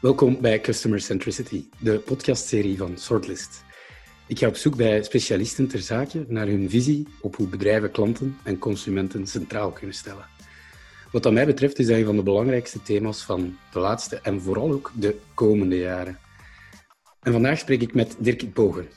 [0.00, 3.64] Welkom bij Customer Centricity, de podcastserie van Sortlist.
[4.26, 8.36] Ik ga op zoek bij specialisten ter zake naar hun visie op hoe bedrijven klanten
[8.44, 10.26] en consumenten centraal kunnen stellen.
[11.12, 14.40] Wat dat mij betreft is dat een van de belangrijkste thema's van de laatste en
[14.40, 16.18] vooral ook de komende jaren.
[17.22, 18.88] En vandaag spreek ik met Dirk Bogen.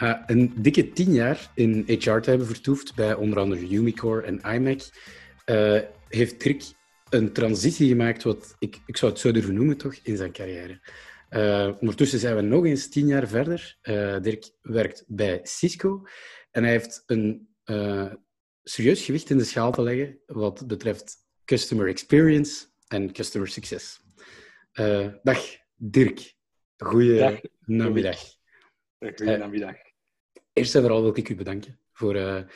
[0.00, 4.40] Na een dikke tien jaar in HR te hebben vertoefd bij onder andere Umicore en
[4.54, 4.80] iMac,
[5.46, 6.62] uh, heeft Dirk
[7.10, 10.80] een transitie gemaakt, wat ik, ik zou het zo durven noemen toch, in zijn carrière.
[11.30, 13.78] Uh, ondertussen zijn we nog eens tien jaar verder.
[13.82, 16.06] Uh, Dirk werkt bij Cisco
[16.50, 18.12] en hij heeft een uh,
[18.62, 24.00] serieus gewicht in de schaal te leggen wat betreft customer experience en customer success.
[25.22, 26.34] dag Dirk,
[26.76, 28.18] goeie namiddag.
[28.98, 29.76] Goeie namiddag.
[30.52, 32.46] Eerst en vooral wil ik u bedanken voor,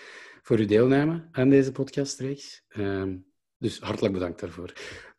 [0.43, 2.65] voor uw deelname aan deze podcastreeks.
[3.59, 4.73] Ehm, dus hartelijk bedankt daarvoor.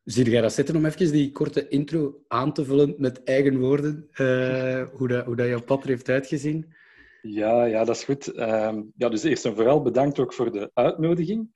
[0.04, 4.09] Zie jij dat zitten om even die korte intro aan te vullen met eigen woorden,
[4.12, 6.73] uh, hoe, dat, hoe dat jouw pad er heeft uitgezien?
[7.22, 8.36] Ja, ja dat is goed.
[8.36, 11.50] Uh, ja, dus eerst en vooral bedankt ook voor de uitnodiging.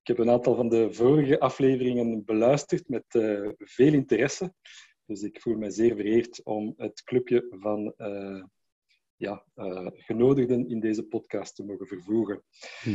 [0.00, 4.54] Ik heb een aantal van de vorige afleveringen beluisterd met uh, veel interesse.
[5.06, 8.44] Dus ik voel me zeer vereerd om het clubje van eh,
[9.16, 9.44] ja,
[9.92, 12.42] genodigden in deze podcast te mogen vervoegen.
[12.82, 12.94] Hm.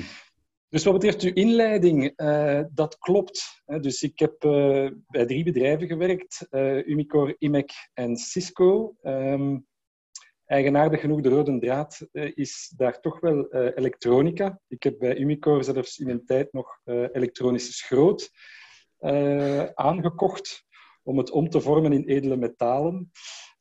[0.76, 3.64] Dus wat betreft uw inleiding, uh, dat klopt.
[3.82, 8.96] Dus ik heb uh, bij drie bedrijven gewerkt, uh, Umicore, IMEC en Cisco.
[9.04, 9.68] Um,
[10.46, 14.60] eigenaardig genoeg, de rode draad is daar toch wel elektronica.
[14.68, 16.80] Ik heb bij Umicore zelfs in een tijd nog
[17.12, 18.32] elektronische schroot
[19.74, 20.66] aangekocht
[21.04, 23.12] om het om te vormen in edele metalen.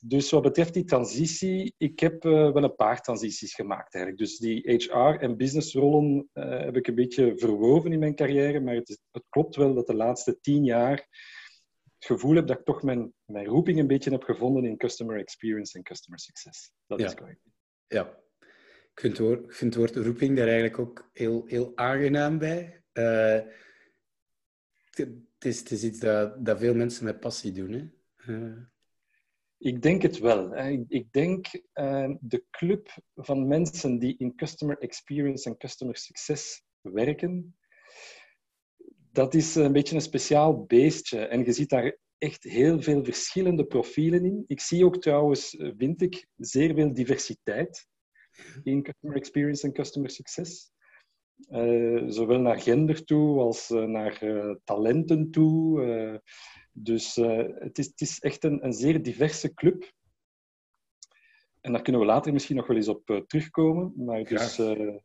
[0.06, 4.24] Dus wat betreft die transitie, ik heb uh, wel een paar transities gemaakt eigenlijk.
[4.24, 8.74] Dus die HR- en businessrollen uh, heb ik een beetje verwoven in mijn carrière, maar
[8.74, 10.96] het, het, klopt wel dat de laatste tien jaar
[11.98, 15.18] het gevoel heb dat ik toch mijn, mijn roeping een beetje heb gevonden in customer
[15.18, 16.72] experience en customer success.
[16.86, 17.06] Dat ja.
[17.06, 17.40] is correct.
[17.86, 18.22] Ja.
[18.92, 22.82] Ik vind, het woord, vind het woord roeping daar eigenlijk ook heel, heel aangenaam bij.
[22.92, 23.40] Uh,
[24.90, 25.08] het,
[25.38, 27.72] is, het is iets dat, dat veel mensen met passie doen.
[28.16, 28.72] Hè?
[29.64, 30.56] Ik denk het wel.
[30.88, 37.56] Ik denk uh, de club van mensen die in customer experience en customer success werken,
[39.12, 41.18] dat is een beetje een speciaal beestje.
[41.18, 44.44] En je ziet daar echt heel veel verschillende profielen in.
[44.46, 47.86] Ik zie ook trouwens, eh, vind ik, zeer veel diversiteit
[48.62, 50.72] in customer experience en customer success.
[51.50, 54.18] Uh, zowel naar gender toe als uh, naar
[54.64, 56.22] talenten toe.
[56.76, 59.92] Dus uh, het, is, het, is, echt een, een, zeer diverse club.
[61.60, 63.92] En daar kunnen we later misschien nog wel eens op uh, terugkomen.
[63.96, 64.98] Maar dus, uh,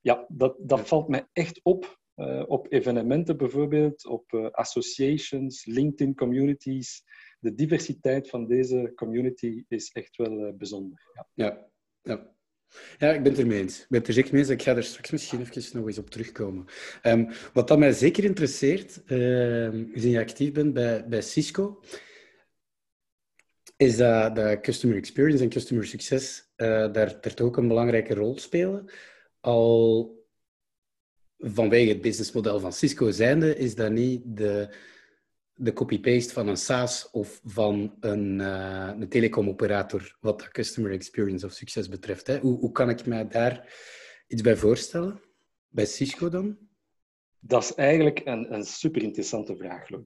[0.00, 2.00] ja, dat, dat valt mij echt op.
[2.46, 7.02] op evenementen bijvoorbeeld, op associations, LinkedIn communities.
[7.40, 11.02] De diversiteit van deze community is echt wel bijzonder.
[11.14, 11.26] Ja.
[11.34, 11.68] Ja,
[12.02, 12.34] ja.
[12.98, 13.80] Ja, ik ben het ermee eens.
[13.80, 14.50] Ik ben er zeker mee eens.
[14.50, 16.64] Ik ga er straks misschien even nog eens op terugkomen.
[17.02, 21.80] Um, wat dat mij zeker interesseert, uh, gezien je actief bent bij, bij Cisco,
[23.76, 28.14] is dat, dat customer experience en customer success uh, daar, daar toch ook een belangrijke
[28.14, 28.90] rol spelen.
[29.40, 30.20] Al
[31.38, 34.74] vanwege het businessmodel van Cisco zijnde, is dat niet de
[35.62, 41.46] de copy-paste van een SaaS of van een, uh, een telecomoperator, wat de customer experience
[41.46, 42.26] of succes betreft.
[42.26, 42.38] Hè.
[42.38, 43.74] Hoe, hoe kan ik mij daar
[44.26, 45.20] iets bij voorstellen?
[45.68, 46.58] Bij Cisco dan?
[47.38, 50.04] Dat is eigenlijk een, een super interessante vraag, Luc.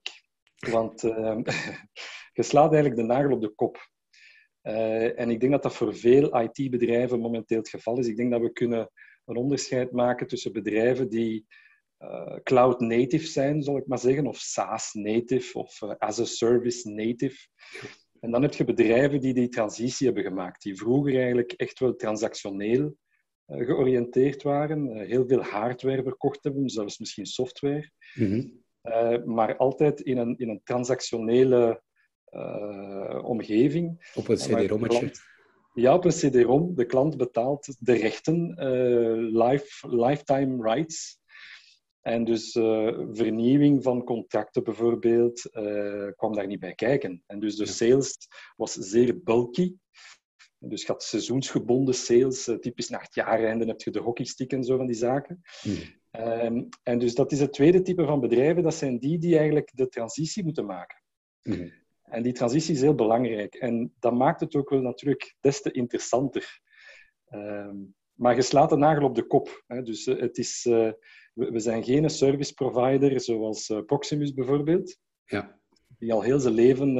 [0.70, 1.38] Want uh,
[2.38, 3.90] je slaat eigenlijk de nagel op de kop.
[4.62, 8.06] Uh, en ik denk dat dat voor veel IT-bedrijven momenteel het geval is.
[8.06, 8.90] Ik denk dat we kunnen
[9.24, 11.46] een onderscheid maken tussen bedrijven die
[11.98, 16.24] uh, cloud native zijn, zal ik maar zeggen, of SaaS native of uh, as a
[16.24, 17.48] service native.
[18.20, 21.96] En dan heb je bedrijven die die transitie hebben gemaakt, die vroeger eigenlijk echt wel
[21.96, 22.96] transactioneel
[23.46, 29.34] uh, georiënteerd waren, heel veel hardware verkocht hebben, zelfs misschien software, mm -hmm.
[29.34, 31.82] maar altijd in een, in een transactionele
[33.22, 34.10] omgeving.
[34.14, 35.10] Op een CD-rommetje.
[35.74, 36.74] Ja, op een CD-ROM.
[36.74, 38.54] De klant betaalt de rechten,
[39.32, 41.20] life, lifetime rights.
[42.06, 47.22] En dus uh, vernieuwing van contracten bijvoorbeeld uh, kwam daar niet bij kijken.
[47.26, 48.16] En dus de sales
[48.56, 49.74] was zeer bulky.
[50.58, 52.48] Dus je had seizoensgebonden sales.
[52.48, 55.40] Uh, typisch na het jaareinde heb je de hockeystick en zo van die zaken.
[55.62, 55.76] Mm.
[56.20, 58.62] Um, en dus dat is het tweede type van bedrijven.
[58.62, 61.02] Dat zijn die die eigenlijk de transitie moeten maken.
[61.42, 61.72] Mm.
[62.02, 63.54] En die transitie is heel belangrijk.
[63.54, 66.60] En dat maakt het ook wel natuurlijk des te interessanter.
[67.30, 69.62] Um, maar je slaat de nagel op de kop.
[69.66, 69.82] Hè.
[69.82, 70.64] Dus het is
[71.34, 75.60] we, zijn geen service provider zoals uh, Proximus bijvoorbeeld, ja.
[75.98, 76.94] die al heel zijn leven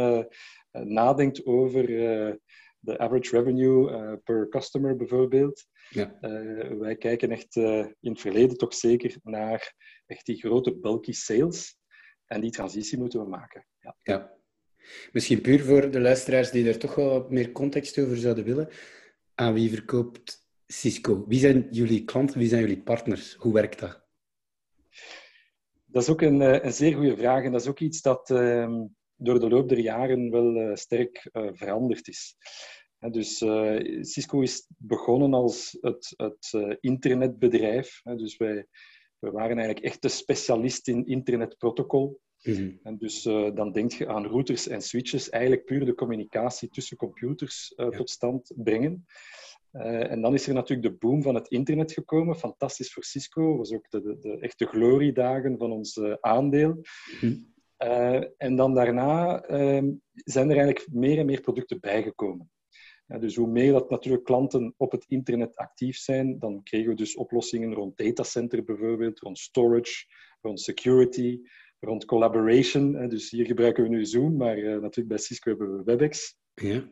[0.70, 1.86] nadenkt over
[2.78, 5.66] de average revenue per customer bijvoorbeeld.
[5.88, 6.18] Ja.
[6.78, 9.74] wij kijken echt in het verleden toch zeker naar
[10.06, 11.78] echt die grote bulky sales.
[12.26, 13.66] En die transitie moeten we maken.
[13.80, 13.96] Ja.
[14.02, 14.34] ja.
[15.12, 18.68] Misschien puur voor de luisteraars die er toch wel meer context over zouden willen.
[19.34, 21.24] Aan wie verkoopt Cisco?
[21.26, 22.38] Wie zijn jullie klanten?
[22.38, 23.34] Wie zijn jullie partners?
[23.34, 24.04] Hoe werkt dat?
[25.86, 27.44] Dat is ook een, eh, een zeer goede vraag.
[27.44, 28.80] En dat is ook iets dat uh,
[29.16, 32.36] door de loop der jaren wel uh, sterk uh, veranderd is.
[33.10, 33.44] Dus
[34.00, 38.00] Cisco is begonnen als het, het internetbedrijf.
[38.02, 38.66] Dus wij,
[39.18, 42.20] we waren eigenlijk echt de specialist in internetprotocol.
[42.42, 43.22] Mm En dus
[43.54, 48.52] dan denk je aan routers en switches, eigenlijk puur de communicatie tussen computers tot stand
[48.56, 49.06] brengen.
[49.76, 52.36] Uh, en dan is er natuurlijk de boom van het internet gekomen.
[52.36, 53.48] Fantastisch voor Cisco.
[53.48, 56.80] Dat was ook de, de, de echte gloriedagen van ons uh, aandeel.
[57.20, 57.54] Mm.
[57.78, 62.50] Uh, en dan daarna ehm, zijn er eigenlijk meer en meer producten bijgekomen.
[63.06, 66.94] Ja, dus hoe meer dat natuurlijk klanten op het internet actief zijn, dan kregen we
[66.94, 70.06] dus oplossingen rond datacenter bijvoorbeeld, rond storage,
[70.40, 71.40] rond security,
[71.80, 73.08] rond collaboration.
[73.08, 76.36] Dus hier gebruiken we nu Zoom, maar natuurlijk bij Cisco hebben we WebEx.
[76.54, 76.88] Ja.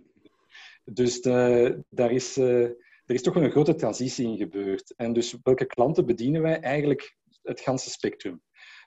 [0.85, 2.63] Dus de, daar is, uh,
[3.05, 4.95] er is toch wel een grote transitie in gebeurd.
[4.97, 6.61] En dus welke klanten bedienen wij?
[6.61, 8.43] Eigenlijk het ganse spectrum.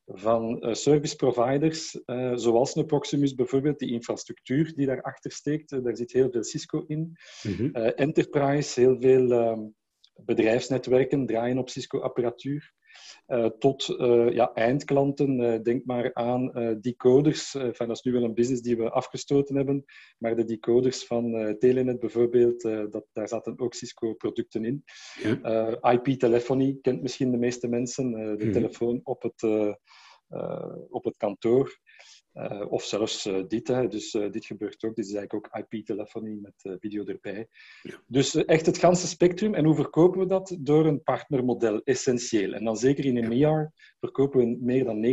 [0.05, 1.99] Van uh, service providers,
[2.35, 7.17] zoals een Proximus bijvoorbeeld, die infrastructuur die daarachter steekt, daar zit heel veel Cisco in.
[7.43, 9.59] Mm enterprise, heel veel ehm,
[10.25, 12.73] bedrijfsnetwerken draaien op Cisco-apparatuur.
[13.27, 15.39] Uh, tot uh, ja, eindklanten.
[15.39, 16.51] Uh, denk maar aan
[16.81, 17.55] decoders.
[17.55, 19.85] Enfin, dat is nu wel een business die we afgestoten hebben,
[20.17, 24.83] maar de decoders van Telenet bijvoorbeeld, dat, daar zaten ook Cisco-producten in.
[25.21, 25.91] Ja.
[25.91, 28.51] IP-telefonie kent misschien de meeste mensen, de mhm.
[28.51, 29.43] telefoon op het,
[30.89, 31.79] op het kantoor.
[32.37, 33.87] Uh, of zelfs uh, dit, hè.
[33.87, 34.95] dus uh, dit gebeurt ook.
[34.95, 37.47] Dit is eigenlijk ook IP-telefonie met video erbij.
[37.81, 38.01] Ja.
[38.07, 39.53] Dus echt het ganse spectrum.
[39.53, 40.57] En hoe verkopen we dat?
[40.59, 42.53] Door een partnermodel, essentieel.
[42.53, 43.71] En dan zeker in een ja.
[43.99, 45.09] verkopen we meer dan 90%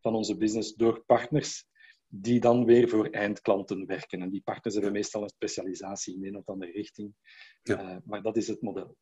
[0.00, 1.66] van onze business door partners
[2.06, 4.22] die dan weer voor eindklanten werken.
[4.22, 7.14] En die partners hebben meestal een specialisatie in een of andere richting.
[7.62, 8.02] Ja.
[8.04, 8.96] maar dat is het model.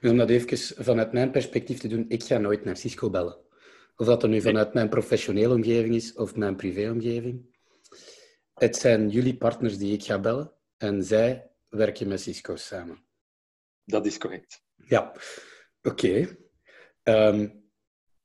[0.00, 3.42] Dus om dat even vanuit mijn perspectief te doen, ik ga nooit naar Cisco bellen.
[3.96, 7.56] Of dat er nu vanuit mijn professionele omgeving is of mijn privéomgeving.
[8.54, 13.04] Het zijn jullie partners die ik ga bellen en zij werken met Cisco samen.
[13.84, 14.62] Dat is correct.
[14.76, 15.12] Ja,
[15.82, 16.36] oké.
[17.02, 17.48] Ehm,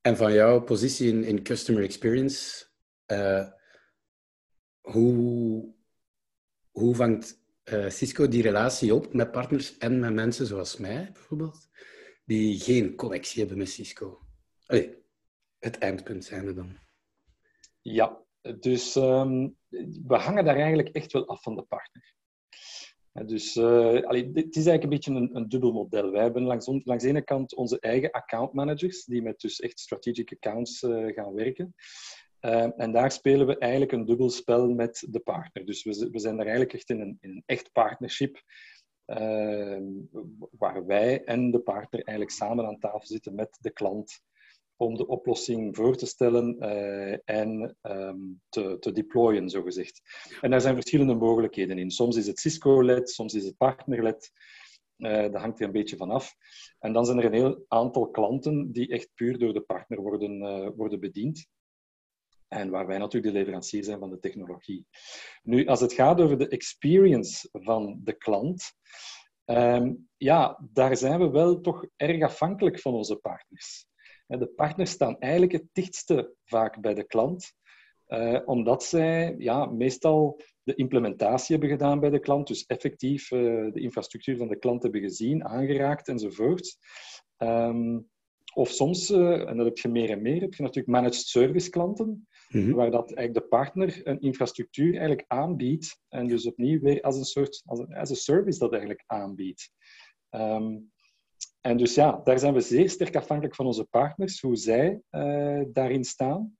[0.01, 2.65] en van jouw positie in, in customer experience,
[3.07, 3.47] uh,
[4.81, 5.73] hoe,
[6.71, 11.69] hoe vangt uh, Cisco die relatie op met partners en met mensen zoals mij bijvoorbeeld,
[12.25, 14.19] die geen connectie hebben met Cisco?
[14.65, 14.97] Allee,
[15.59, 16.77] het eindpunt zijn we dan.
[17.81, 18.23] Ja,
[18.59, 19.57] dus um,
[20.07, 22.17] we hangen daar eigenlijk echt wel af van de partner.
[23.25, 26.11] Dus het is eigenlijk een beetje een, dubbel model.
[26.11, 29.79] Wij hebben langs, langs de ene kant onze eigen account managers, die met dus echt
[29.79, 31.75] strategic accounts uh, gaan werken.
[32.41, 35.65] Uh, en daar spelen we eigenlijk een dubbel spel met de partner.
[35.65, 38.43] Dus we, we zijn daar eigenlijk echt in een, in een echt partnership,
[39.05, 39.83] ehm,
[40.51, 44.21] waar wij en de partner eigenlijk samen aan tafel zitten met de klant
[44.79, 50.01] om de oplossing voor te stellen uh, en um, te, te deployen, zogezegd.
[50.41, 51.91] En daar zijn verschillende mogelijkheden in.
[51.91, 54.31] Soms is het Cisco-led, soms is het partner-led.
[54.97, 56.35] Uh, dat hangt er een beetje van af.
[56.79, 60.41] En dan zijn er een heel aantal klanten die echt puur door de partner worden,
[60.41, 61.47] uh, worden bediend.
[62.47, 64.85] En waar wij natuurlijk de leverancier zijn van de technologie.
[65.43, 68.73] Nu, als het gaat over de experience van de klant,
[69.45, 73.87] um, ja, daar zijn we wel toch erg afhankelijk van onze partners.
[74.37, 77.53] De partners staan eigenlijk het dichtste vaak bij de klant,
[78.05, 83.71] eh, omdat zij ja, meestal de implementatie hebben gedaan bij de klant, dus effectief uh,
[83.71, 86.77] de infrastructuur van de klant hebben gezien, aangeraakt enzovoort.
[87.37, 88.09] Um,
[88.53, 91.69] of soms, uh, en dat heb je meer en meer, heb je natuurlijk managed service
[91.69, 92.73] klanten, mm-hmm.
[92.73, 97.23] waar dat eigenlijk de partner een infrastructuur eigenlijk aanbiedt en dus opnieuw weer als een
[97.23, 99.71] soort als een, als een service dat eigenlijk aanbiedt.
[100.29, 100.91] Um,
[101.61, 105.61] en dus ja, daar zijn we zeer sterk afhankelijk van onze partners, hoe zij uh,
[105.71, 106.55] daarin staan.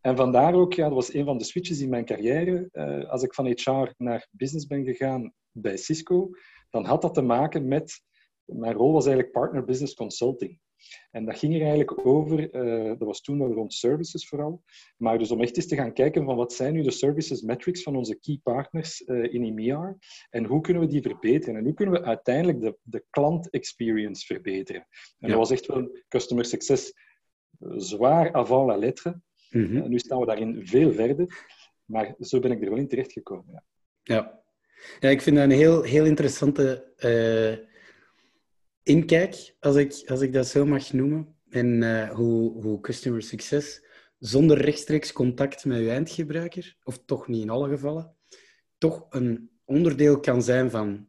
[0.00, 2.68] En vandaar ook, ja, dat was een van de switches in mijn carrière.
[2.72, 6.30] Uh, als ik van HR naar business ben gegaan bij Cisco,
[6.70, 8.02] dan had dat te maken met,
[8.44, 10.58] mijn rol was eigenlijk partner business consulting.
[11.10, 14.62] En dat ging er eigenlijk over, uh, dat was toen wel rond services vooral,
[14.96, 17.82] maar dus om echt eens te gaan kijken van wat zijn nu de services metrics
[17.82, 19.96] van onze key partners uh, in EMEA
[20.30, 24.26] en hoe kunnen we die verbeteren en hoe kunnen we uiteindelijk de, de klant experience
[24.26, 24.86] verbeteren.
[25.18, 26.92] En dat was echt wel customer success
[27.58, 29.20] eh, zwaar avant la lettre.
[29.50, 29.88] Mm -hmm.
[29.88, 31.46] nu staan we daarin veel verder,
[31.84, 33.52] maar zo ben ik er wel in terechtgekomen.
[33.52, 33.64] Ja.
[34.02, 34.42] Ja.
[35.00, 37.71] ja, ik vind dat een heel, heel interessante uh,
[38.82, 41.36] inkijk, als ik, als ik dat zo mag noemen.
[41.48, 43.84] En uh, hoe, hoe customer success
[44.18, 48.16] zonder rechtstreeks contact met uw eindgebruiker, of toch niet in alle gevallen,
[48.78, 51.08] toch een onderdeel kan zijn van,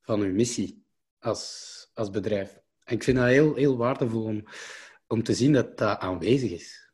[0.00, 0.84] van uw missie
[1.18, 2.60] als, als bedrijf.
[2.84, 4.44] En ik vind dat heel, heel waardevol om,
[5.06, 6.86] om te zien dat dat aanwezig is.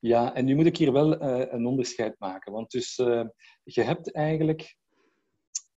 [0.00, 2.52] Ja, en nu moet ik hier wel uh, een onderscheid maken.
[2.52, 3.24] Want dus, uh,
[3.62, 4.76] je hebt eigenlijk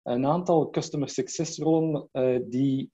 [0.03, 2.09] een aantal customer success rollen
[2.49, 2.91] die...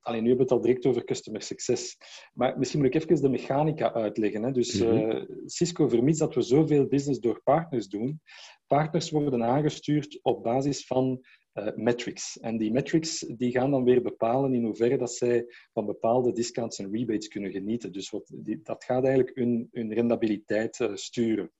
[0.00, 1.96] Alleen nu hebben we het al direct over customer success.
[2.32, 4.42] Maar misschien moet ik even de mechanica uitleggen.
[4.42, 4.52] Hè.
[4.52, 5.26] Dus mm -hmm.
[5.46, 8.20] Cisco vermits dat we zoveel business door partners doen.
[8.66, 11.20] Partners worden aangestuurd op basis van
[11.54, 12.38] uh, metrics.
[12.38, 16.78] En die metrics die gaan dan weer bepalen in hoeverre dat zij van bepaalde discounts
[16.78, 17.92] en rebates kunnen genieten.
[17.92, 21.52] Dus wat, die, dat gaat eigenlijk hun, hun rendabiliteit uh, sturen.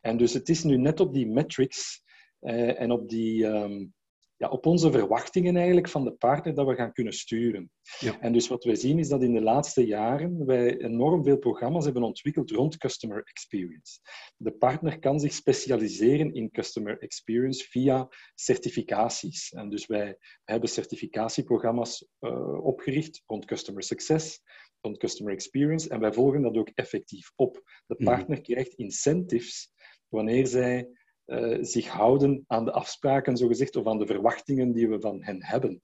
[0.00, 2.02] En dus het is nu net op die metrics
[2.40, 3.44] en op die...
[3.44, 3.96] Um,
[4.38, 7.70] ja, op onze verwachtingen eigenlijk van de partner dat we gaan kunnen sturen.
[7.98, 8.20] Ja.
[8.20, 11.84] En dus wat wij zien is dat in de laatste jaren wij enorm veel programma's
[11.84, 14.00] hebben ontwikkeld rond customer experience.
[14.36, 19.52] De partner kan zich specialiseren in customer experience via certificaties.
[19.52, 24.40] En dus wij hebben certificatieprogramma's uh, opgericht rond customer success,
[24.80, 27.62] rond customer experience en wij volgen dat ook effectief op.
[27.86, 28.42] De partner mm.
[28.42, 29.72] krijgt incentives
[30.08, 30.88] wanneer zij
[31.28, 35.44] uh, zich houden aan de afspraken, zogezegd, of aan de verwachtingen die we van hen
[35.44, 35.82] hebben.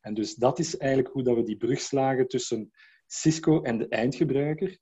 [0.00, 2.70] En dus dat is eigenlijk hoe dat we die brug slagen tussen
[3.06, 4.78] Cisco en de eindgebruiker.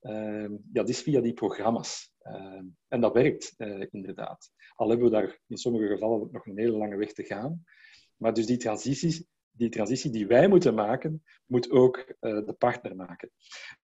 [0.00, 2.12] Uh, dat is via die programma's.
[2.22, 4.50] Uh, en dat werkt uh, inderdaad.
[4.74, 7.64] Al hebben we daar in sommige gevallen nog een hele lange weg te gaan.
[8.16, 13.30] Maar dus die transities, die transitie die wij moeten maken, moet ook de partner maken.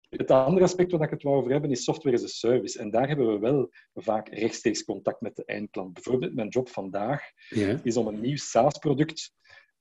[0.09, 2.79] Het andere aspect waar ik het wou over hebben is software as a service.
[2.79, 5.93] En daar hebben we wel vaak rechtstreeks contact met de eindklant.
[5.93, 7.79] Bijvoorbeeld mijn job vandaag ja.
[7.83, 9.33] is om een nieuw SaaS-product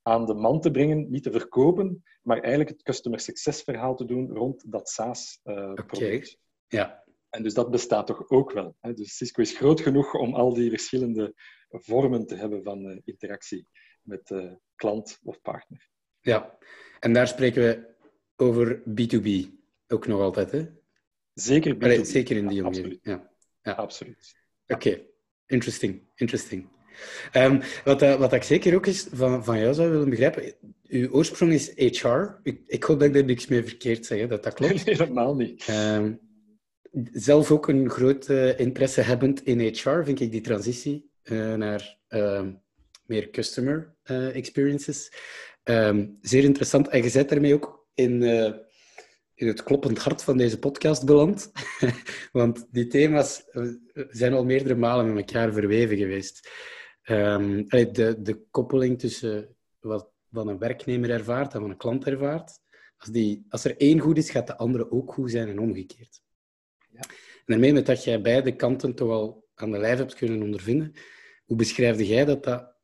[0.02, 4.04] aan de man te brengen, niet te verkopen, maar eigenlijk het customer success verhaal te
[4.04, 5.99] doen rond dat SaaS-product.
[5.99, 6.37] Uh, okay.
[6.68, 7.04] Ja.
[7.30, 8.76] En dus dat bestaat toch ook wel.
[8.80, 8.92] Hè?
[8.92, 11.35] Dus Cisco is groot genoeg om al die verschillende
[11.68, 13.68] vormen te hebben van uh, interactie
[14.02, 15.88] met uh, klant of partner.
[16.21, 16.59] Ja,
[17.00, 17.95] en daar spreken we
[18.37, 19.54] over B2B.
[19.88, 20.66] Ook nog altijd, hè?
[21.35, 22.99] Zeker, Allee, zeker in die ja, omgeving.
[23.02, 23.31] Ja.
[23.62, 23.73] ja.
[23.73, 24.35] Absoluut.
[24.66, 25.07] Oké, okay.
[25.47, 26.02] interesting.
[26.14, 26.69] interesting.
[27.33, 30.55] Um, wat, uh, wat ik zeker ook is van, van jou zou willen begrijpen,
[30.88, 32.40] uw oorsprong is HR.
[32.43, 34.85] Ik, ik hoop dat ik er niks mee verkeerd zeg, dat dat klopt.
[34.90, 35.69] Helemaal niet.
[35.71, 36.21] Um,
[37.12, 41.99] zelf ook een groot uh, interesse hebbend in HR, vind ik die transitie uh, naar
[42.09, 42.47] uh,
[43.07, 43.95] meer customer
[44.33, 45.12] experiences
[45.64, 46.88] um, zeer interessant.
[46.88, 48.23] En je zet daarmee ook in
[49.37, 51.52] in het kloppend hart van deze podcast beland.
[52.33, 53.69] Want die thema's eh,
[54.09, 56.50] zijn al meerdere malen met elkaar verweven geweest.
[57.09, 62.59] Um, de, de koppeling tussen wat, wat een werknemer ervaart en wat een klant ervaart.
[62.97, 66.23] Als, die, als er één goed is, gaat de andere ook goed zijn en omgekeerd.
[66.90, 67.00] Ja.
[67.00, 70.93] En daarmee met dat jij beide kanten toch al aan de lijf hebt kunnen ondervinden,
[71.45, 72.75] hoe beschrijfde jij dat dat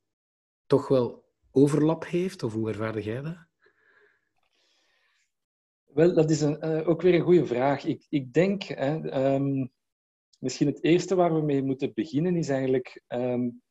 [0.67, 2.43] toch wel overlap heeft?
[2.43, 3.47] Of hoe ervaarde jij dat?
[5.95, 7.85] Wel, dat is een, uh, ook weer een goede vraag.
[7.85, 9.71] Ik, ik denk, hè, um,
[10.39, 13.63] misschien het eerste waar we mee moeten beginnen is eigenlijk um,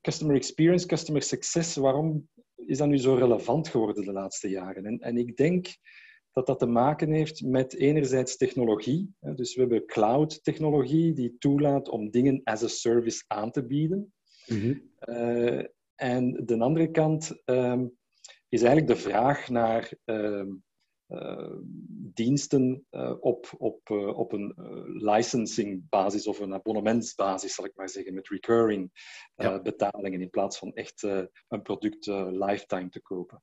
[0.00, 1.76] customer experience, customer success.
[1.76, 4.84] Waarom is dat nu zo relevant geworden de laatste jaren?
[4.84, 5.76] En, en ik denk
[6.32, 9.14] dat dat te maken heeft met enerzijds technologie.
[9.20, 14.12] Dus we hebben cloud-technologie die toelaat om dingen as a service aan te bieden.
[14.46, 14.90] Mm -hmm.
[15.00, 15.64] uh,
[15.94, 17.98] en de andere kant um,
[18.48, 19.92] is eigenlijk de vraag naar
[22.14, 24.54] diensten uh, op, op, uh, op een
[24.98, 28.90] licensing basis of een abonnementsbasis, zal ik maar zeggen, met recurring
[29.36, 29.62] ja.
[29.62, 31.02] betalingen in plaats van echt
[31.48, 33.42] een product lifetime te kopen.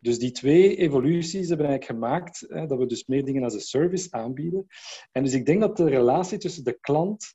[0.00, 4.10] Dus die twee evoluties hebben eigenlijk gemaakt dat we dus meer dingen als een service
[4.10, 4.66] aanbieden.
[5.12, 7.34] En dus ik denk dat de relatie tussen de klant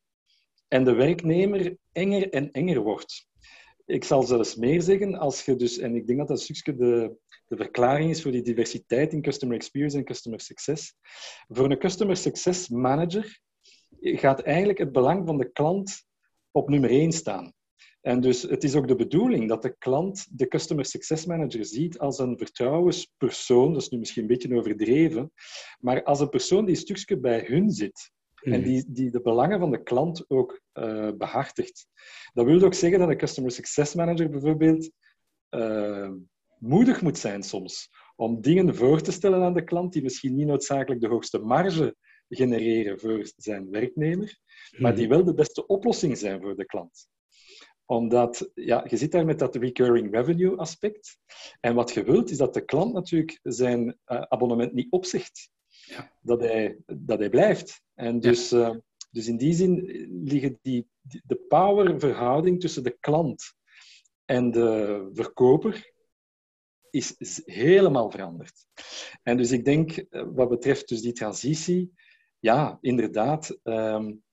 [0.67, 3.27] en de werknemer enger en enger wordt.
[3.85, 6.75] Ik zal zelfs meer zeggen, als je dus, en ik denk dat dat een stukje
[6.75, 7.17] de,
[7.47, 10.93] de verklaring is voor die diversiteit in customer experience en customer success.
[11.47, 13.39] Voor een customer success manager
[13.99, 16.05] gaat eigenlijk het belang van de klant
[16.51, 17.53] op nummer één staan.
[18.01, 21.99] En dus het is ook de bedoeling dat de klant de customer success manager ziet
[21.99, 25.31] als een vertrouwenspersoon, dat is nu misschien een beetje overdreven,
[25.79, 28.11] maar als een persoon die een stukje bij hun zit.
[28.41, 28.63] En hmm.
[28.63, 31.87] die, die de belangen van de klant ook uh, behartigt.
[32.33, 34.91] Dat wil ook zeggen dat een customer success manager bijvoorbeeld
[35.49, 36.11] uh,
[36.59, 40.47] moedig moet zijn soms om dingen voor te stellen aan de klant die misschien niet
[40.47, 41.95] noodzakelijk de hoogste marge
[42.29, 44.39] genereren voor zijn werknemer,
[44.77, 45.15] maar die mhm.
[45.15, 47.07] wel de beste oplossing zijn voor de klant.
[47.85, 51.17] Omdat ja, je zit daar met dat recurring revenue aspect.
[51.59, 55.49] En wat je wilt, is dat de klant natuurlijk zijn uh, abonnement niet opzegt.
[55.67, 56.11] Ja.
[56.21, 57.81] Dat, hij, dat hij blijft.
[57.93, 58.69] En dus, ja.
[58.69, 58.75] uh,
[59.11, 59.85] dus in die zin
[60.23, 63.53] liggen die, de powerverhouding tussen de klant
[64.25, 65.95] en de verkoper
[66.89, 68.65] is helemaal veranderd.
[69.23, 71.93] En dus ik denk, eh, wat betreft dus die transitie,
[72.39, 74.23] ja, inderdaad, um,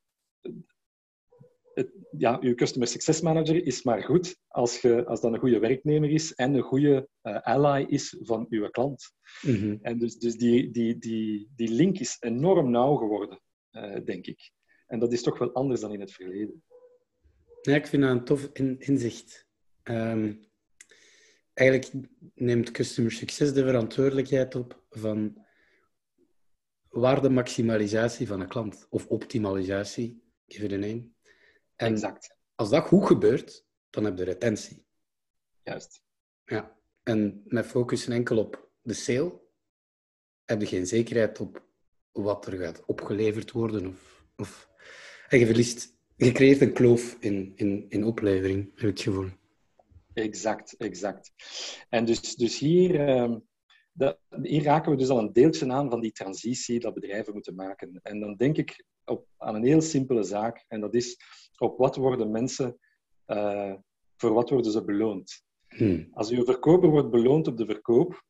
[1.74, 5.58] het, ja, uw customer success manager is maar goed als, je, als dat een goede
[5.58, 9.12] werknemer is en een goede uh, ally is van uw klant.
[9.42, 9.78] Mm -hmm.
[9.82, 13.40] En dus, dus die, die, die, die link is enorm nauw geworden,
[13.72, 14.50] uh, denk ik.
[14.86, 16.62] En dat is toch wel anders dan in het verleden.
[17.62, 19.46] Ja, ik vind dat een tof in, inzicht.
[19.82, 20.52] Um,
[21.54, 25.44] eigenlijk neemt customer success de verantwoordelijkheid op van
[26.88, 28.86] waardemaximalisatie van een klant.
[28.90, 31.08] Of optimalisatie, it a name.
[31.76, 32.36] En exact.
[32.54, 34.84] als dat goed gebeurt, dan heb je retentie.
[35.62, 36.02] Juist.
[36.44, 36.78] Ja.
[37.02, 39.40] En met focussen enkel op de sale,
[40.44, 41.64] heb je geen zekerheid op
[42.12, 43.86] wat er gaat opgeleverd worden.
[43.86, 44.68] Of, of...
[45.28, 49.30] En je verliest, je creëert een kloof in, in, in oplevering, heb ik het gevoel.
[50.14, 51.32] Exact, exact.
[51.88, 53.36] En dus, dus hier, uh,
[53.92, 57.54] dat, hier raken we dus al een deeltje aan van die transitie dat bedrijven moeten
[57.54, 58.00] maken.
[58.02, 61.16] En dan denk ik op, aan een heel simpele zaak, en dat is
[61.58, 62.78] op wat worden mensen,
[63.26, 63.74] uh,
[64.16, 65.42] voor wat worden ze beloond?
[65.68, 66.08] Hmm.
[66.12, 68.24] Als je verkoper wordt beloond op de verkoop,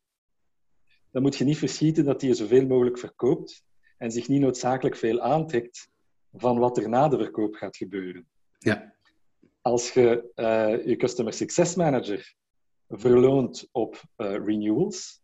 [1.10, 3.64] dan moet je niet verschieten dat hij zoveel mogelijk verkoopt
[3.96, 5.88] en zich niet noodzakelijk veel aantrekt
[6.32, 8.28] van wat er na de verkoop gaat gebeuren.
[8.58, 8.93] Ja
[9.64, 12.34] als je uh, je Customer Success Manager
[12.88, 15.22] verloont op uh, renewals,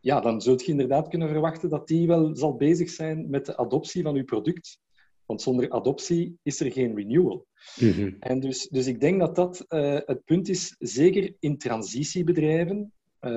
[0.00, 3.56] ja, dan zult je inderdaad kunnen verwachten dat die wel zal bezig zijn met de
[3.56, 4.78] adoptie van je product.
[5.26, 7.46] Want zonder adoptie is er geen renewal.
[7.80, 8.16] Mm -hmm.
[8.20, 12.92] En dus, dus ik denk dat dat uh, het punt is, zeker in transitiebedrijven,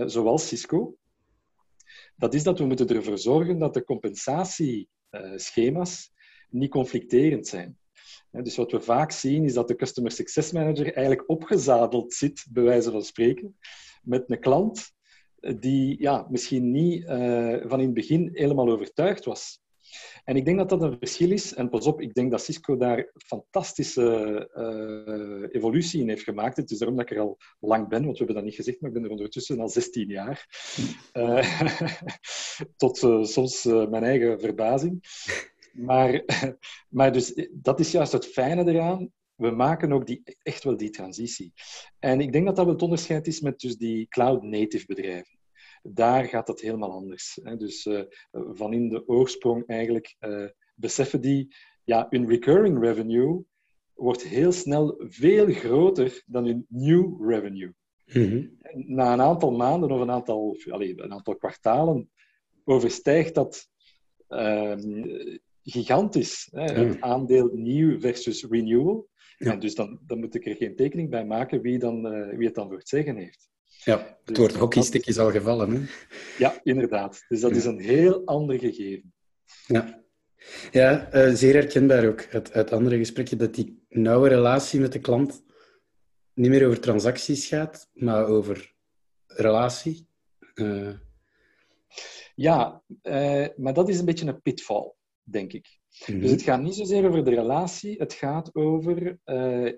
[0.05, 0.95] zoals Cisco,
[2.15, 6.11] dat is dat we moeten ervoor zorgen dat de compensatieschema's
[6.49, 7.77] niet conflicterend zijn.
[8.41, 12.63] Dus wat we vaak zien is dat de Customer Success Manager eigenlijk opgezadeld zit, bij
[12.63, 13.57] wijze van spreken,
[14.03, 14.91] met een klant
[15.59, 19.61] die ja, misschien niet uh, van in het begin helemaal overtuigd was.
[20.23, 21.53] En ik denk dat dat een verschil is.
[21.53, 26.57] En pas op, ik denk dat Cisco daar fantastische uh, evolutie in heeft gemaakt.
[26.57, 28.81] Het is daarom dat ik er al lang ben, want we hebben dat niet gezegd,
[28.81, 30.47] maar ik ben er ondertussen al 16 jaar.
[31.13, 31.61] Uh,
[32.77, 35.01] tot soms mijn eigen verbazing.
[35.73, 36.23] Maar,
[36.97, 39.11] maar dus, dat is juist het fijne eraan.
[39.35, 41.53] We maken ook die, echt wel die transitie.
[41.99, 45.37] En ik denk dat dat wel het onderscheid is met dus die cloud-native bedrijven.
[45.81, 47.39] Daar gaat dat helemaal anders.
[47.43, 47.57] Hè.
[47.57, 53.43] Dus uh, van in de oorsprong eigenlijk uh, beseffen die, ja, hun recurring revenue
[53.93, 57.73] wordt heel snel veel groter dan hun new revenue.
[58.05, 58.57] Mm -hmm.
[58.73, 62.11] Na een aantal maanden of een aantal, allez, een aantal kwartalen
[62.63, 63.67] overstijgt dat
[64.29, 64.75] uh,
[65.63, 66.47] gigantisch.
[66.51, 66.63] Hè?
[66.63, 69.09] Het aandeel nieuw versus renewal.
[69.37, 69.51] Ja.
[69.51, 72.45] En dus dan, dan moet ik er geen tekening bij maken wie, dan, uh, wie
[72.45, 73.49] het dan voor het zeggen heeft.
[73.83, 75.71] Ja, het dus woord hockeystick is al gevallen.
[75.71, 75.81] Hè?
[76.37, 77.25] Ja, inderdaad.
[77.27, 79.13] Dus dat is een heel ander gegeven.
[79.67, 80.03] Ja,
[80.71, 84.99] ja uh, zeer herkenbaar ook uit, uit andere gesprekken dat die nauwe relatie met de
[84.99, 85.43] klant
[86.33, 88.73] niet meer over transacties gaat, maar over
[89.27, 90.07] relatie.
[90.55, 90.93] Uh...
[92.35, 92.83] Ja,
[93.55, 95.79] maar dat is een beetje een pitfall denk ik.
[95.89, 96.25] Dus mhm.
[96.25, 99.71] het gaat niet zozeer over de relatie, het gaat over uh,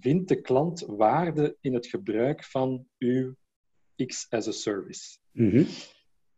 [0.00, 3.34] vindt de klant waarde in het gebruik van uw
[4.06, 5.18] X as a service.
[5.32, 5.66] Mm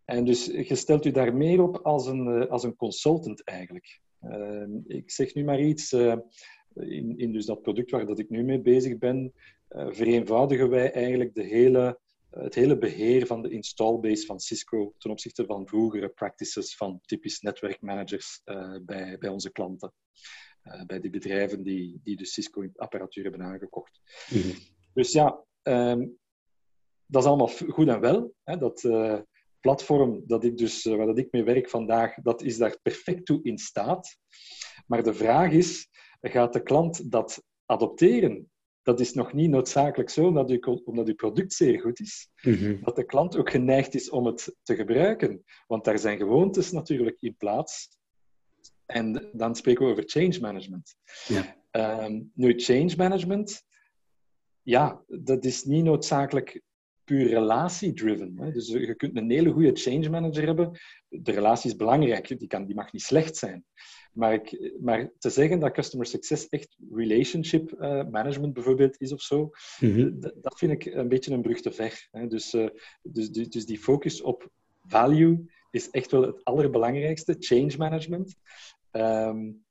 [0.04, 4.00] En dus je stelt u daar meer op als een, uh, als een consultant eigenlijk.
[4.22, 5.92] Uh, ik zeg nu maar iets,
[6.74, 9.32] in, in dus dat product waar dat ik nu mee bezig ben,
[9.68, 11.98] vereenvoudigen wij eigenlijk de hele
[12.30, 17.40] het hele beheer van de installbase van Cisco ten opzichte van vroegere practices van typisch
[17.40, 19.92] netwerkmanagers uh, bij, bij onze klanten.
[20.64, 24.00] Uh, bij die bedrijven die, die de Cisco-apparatuur hebben aangekocht.
[24.30, 24.54] Mm -hmm.
[24.94, 26.18] Dus ja, um,
[27.06, 28.34] dat is allemaal goed en wel.
[28.44, 29.18] Hè, dat uh,
[29.60, 33.42] platform dat ik dus, waar dat ik mee werk vandaag, dat is daar perfect toe
[33.42, 34.16] in staat.
[34.86, 35.88] Maar de vraag is,
[36.20, 38.49] gaat de klant dat adopteren
[38.82, 42.78] dat is nog niet noodzakelijk zo, omdat, u, omdat uw product zeer goed is, mm-hmm.
[42.82, 45.44] dat de klant ook geneigd is om het te gebruiken.
[45.66, 47.88] Want daar zijn gewoontes natuurlijk in plaats.
[48.86, 50.96] En dan spreken we over change management.
[51.26, 51.58] Ja.
[52.04, 53.64] Um, nu, change management,
[54.62, 56.62] ja, dat is niet noodzakelijk
[57.10, 58.52] puur relatie-driven.
[58.52, 60.78] Dus je kunt een hele goede change manager hebben.
[61.08, 63.64] De relatie is belangrijk, die, kan, die mag niet slecht zijn.
[64.12, 69.22] Maar, ik, maar te zeggen dat customer success echt relationship uh, management bijvoorbeeld is of
[69.22, 70.20] zo, mhm.
[70.20, 72.08] dat vind ik een beetje een brug te ver.
[72.10, 72.26] Hè.
[72.26, 72.68] Dus, uh,
[73.02, 74.50] dus, dus, dus, die focus op
[74.86, 78.34] value is echt wel het allerbelangrijkste, change management.
[78.92, 79.64] Um,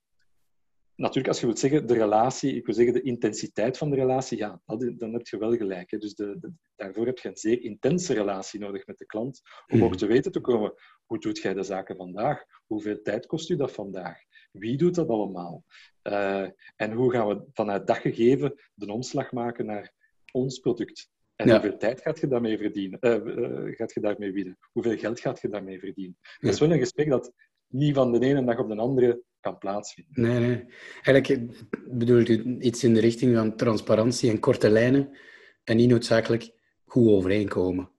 [1.00, 4.38] natuurlijk, als je wilt zeggen de relatie, ik wil zeggen de intensiteit van de relatie,
[4.38, 5.92] ja, dan heb je wel gelijk.
[5.92, 5.98] Hè.
[5.98, 9.84] Dus de, de, daarvoor heb je een zeer intense relatie nodig met de klant, om
[9.84, 9.98] ook mhm.
[9.98, 10.74] te weten te komen,
[11.06, 12.44] hoe doet jij de zaken vandaag?
[12.66, 14.18] Hoeveel tijd kost u dat vandaag?
[14.52, 15.64] Wie doet dat allemaal?
[16.04, 19.94] Uh, en hoe gaan we vanuit dat gegeven de omslag maken naar
[20.32, 21.10] ons product?
[21.36, 23.00] En hoeveel tijd gaat je daarmee verdienen?
[23.02, 24.58] Uh, uh, gaat je daarmee winnen?
[24.72, 26.18] Hoeveel geld gaat je daarmee verdienen?
[26.40, 27.34] Dat is wel een gesprek dat
[27.68, 30.22] niet van de ene dag op de andere kan plaatsvinden.
[30.22, 30.66] Nee, nee.
[31.02, 35.18] Eigenlijk bedoelt u iets in de richting van transparantie en korte lijnen
[35.64, 36.52] en niet noodzakelijk
[36.86, 37.90] goed overeenkomen.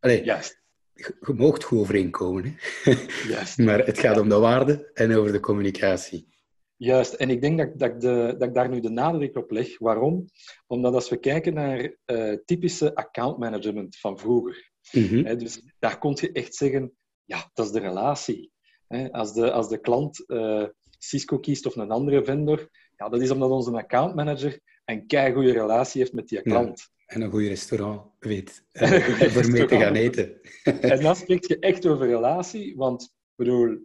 [0.00, 0.62] Allee, Juist.
[0.94, 2.92] Je, moogt goed overeenkomen, hè?
[3.34, 3.58] Juist.
[3.58, 6.28] maar het gaat om de waarde en over de communicatie.
[6.76, 9.50] Juist, en ik denk dat, dat, ik de, dat ik daar nu de nadruk op
[9.50, 9.78] leg.
[9.78, 10.24] Waarom?
[10.66, 16.16] Omdat als we kijken naar uh, typische accountmanagement van vroeger, mm hè, dus daar kon
[16.20, 16.92] je echt zeggen,
[17.24, 18.52] ja, dat is de relatie.
[18.86, 20.66] Hè, als, de, als de klant uh,
[21.02, 26.00] Cisco kiest of een andere vendor, ja, dat is omdat onze accountmanager een goede relatie
[26.00, 26.88] heeft met die klant.
[27.06, 28.90] en een goed restaurant weet uh,
[29.22, 30.40] voor mee te gaan eten.
[30.62, 33.78] en dan spreek je echt over relatie, want bedoel,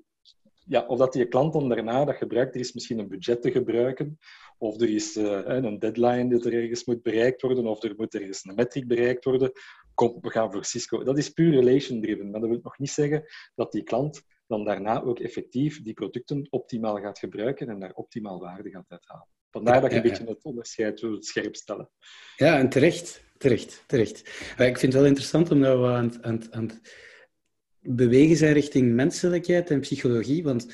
[0.68, 3.52] ja, of dat die klant dan daarna dat gebruikt, er is misschien een budget te
[3.52, 4.18] gebruiken,
[4.58, 8.16] of er is uh, een deadline dat er ergens moet bereikt worden, of er moet
[8.16, 9.52] ergens een metric bereikt worden.
[9.94, 11.04] Kom, we gaan voor Cisco.
[11.04, 13.24] Dat is puur relation-driven, maar dat wil nog niet zeggen
[13.56, 18.40] dat die klant dan daarna ook effectief die producten optimaal gaat gebruiken en daar optimaal
[18.40, 19.28] waarde gaat uithalen.
[19.50, 21.90] Vandaar dat ik een beetje het onderscheid wil scherp stellen.
[22.36, 23.24] Ja, en terecht.
[23.38, 24.24] Terecht, terecht.
[24.58, 26.82] Maar ik vind het wel interessant omdat we aan, aan, aan het
[27.80, 30.66] bewegen zijn richting menselijkheid en psychologie, want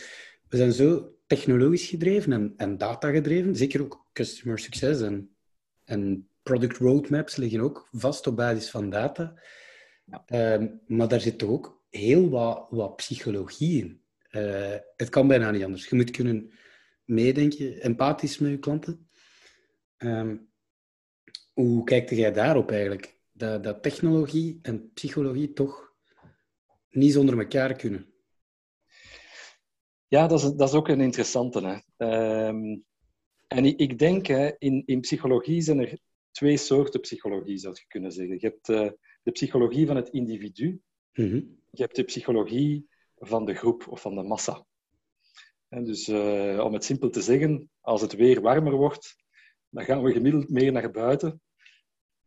[0.47, 5.35] we zijn zo technologisch gedreven en, en data gedreven, zeker ook customer success en,
[5.83, 9.33] en product roadmaps liggen ook vast op basis van data.
[10.05, 10.23] Ja.
[10.25, 14.01] Ehm, maar daar zit toch ook heel wat, wat psychologie in.
[14.31, 15.89] Uh, het kan bijna niet anders.
[15.89, 16.51] Je moet kunnen
[17.03, 19.09] meedenken, empathisch met je klanten.
[19.97, 20.49] Um,
[21.53, 23.19] hoe kijkt jij daarop eigenlijk?
[23.31, 25.93] Dat, dat technologie en psychologie toch
[26.89, 28.13] niet zonder elkaar kunnen.
[30.07, 31.83] Ja, dat is, dat is ook een interessante.
[31.97, 32.47] Hè.
[32.47, 32.85] Um,
[33.47, 35.99] en ik, ik denk, hè, in, in psychologie zijn er
[36.31, 38.37] twee soorten psychologie, zou je kunnen zeggen.
[38.39, 38.91] Je hebt uh,
[39.23, 40.81] de psychologie van het individu.
[41.13, 41.59] Mm -hmm.
[41.71, 44.65] Je hebt de psychologie van de groep of van de massa.
[45.67, 49.15] En dus uh, om het simpel te zeggen, als het weer warmer wordt,
[49.69, 51.41] dan gaan we gemiddeld meer naar buiten.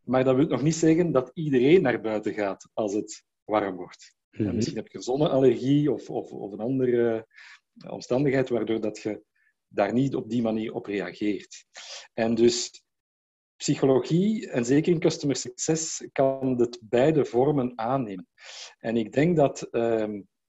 [0.00, 4.16] Maar dat wil nog niet zeggen dat iedereen naar buiten gaat als het warm wordt.
[4.30, 4.54] Mm -hmm.
[4.54, 7.26] Misschien heb je zonneallergie of, of, of een andere
[7.88, 9.22] omstandigheid waardoor dat je
[9.68, 11.64] daar niet op die manier op reageert.
[12.12, 12.83] En dus
[13.64, 18.28] psychologie, en zeker in customer success, kan het beide vormen aannemen.
[18.78, 20.08] En ik denk dat, uh,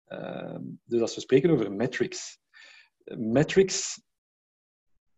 [0.07, 2.39] uh, dus als we spreken over metrics,
[3.17, 4.01] metrics,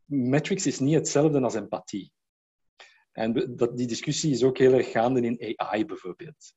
[0.06, 2.12] metrics is niet hetzelfde als empathie.
[3.12, 6.54] En dat, die discussie is ook heel erg gaande in AI bijvoorbeeld.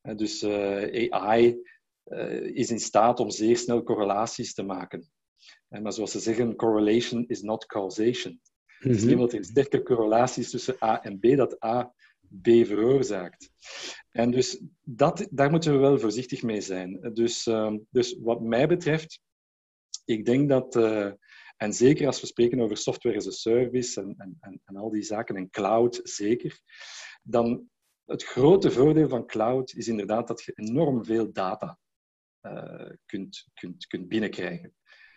[0.00, 1.62] Dus uh, AI
[2.04, 5.10] uh, is in staat om zeer snel correlaties te maken.
[5.68, 8.40] Maar zoals ze zeggen, correlation is not causation.
[8.80, 9.16] Mm -hmm.
[9.16, 11.94] Dus er sterke correlaties tussen A en B, dat A
[12.42, 13.50] B veroorzaakt.
[14.10, 17.10] En dus dat, daar moeten we wel voorzichtig mee zijn.
[17.12, 19.20] Dus, uh, dus wat mij betreft,
[20.04, 21.12] ik denk dat, uh,
[21.56, 24.90] en zeker als we spreken over software as a service en, en, en, en al
[24.90, 26.60] die zaken, en cloud zeker,
[27.22, 27.68] dan
[28.04, 31.78] het grote voordeel van cloud is inderdaad dat je enorm veel data
[32.42, 34.74] uh, kunt, kunt, kunt binnenkrijgen.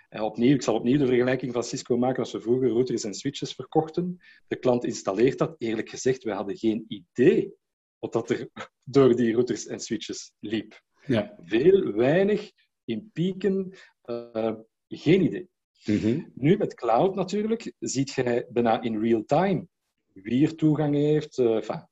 [0.10, 3.14] En opnieuw, ik zal opnieuw de vergelijking van Cisco maken als we vroeger routers en
[3.14, 4.18] switches verkochten.
[4.48, 5.56] De klant installeert dat.
[5.58, 7.54] Eerlijk gezegd, we hadden geen idee
[8.00, 8.50] wat dat er
[8.84, 10.82] door die routers en switches liep.
[11.06, 11.36] Ja.
[11.44, 12.52] Veel, weinig,
[12.86, 13.74] in pieken,
[14.06, 14.54] uh,
[14.88, 15.50] geen idee.
[15.86, 16.32] Mm -hmm.
[16.36, 19.68] Nu met cloud natuurlijk, ziet je bijna in real time
[20.14, 21.38] wie er toegang heeft.
[21.38, 21.89] Uh, enfin,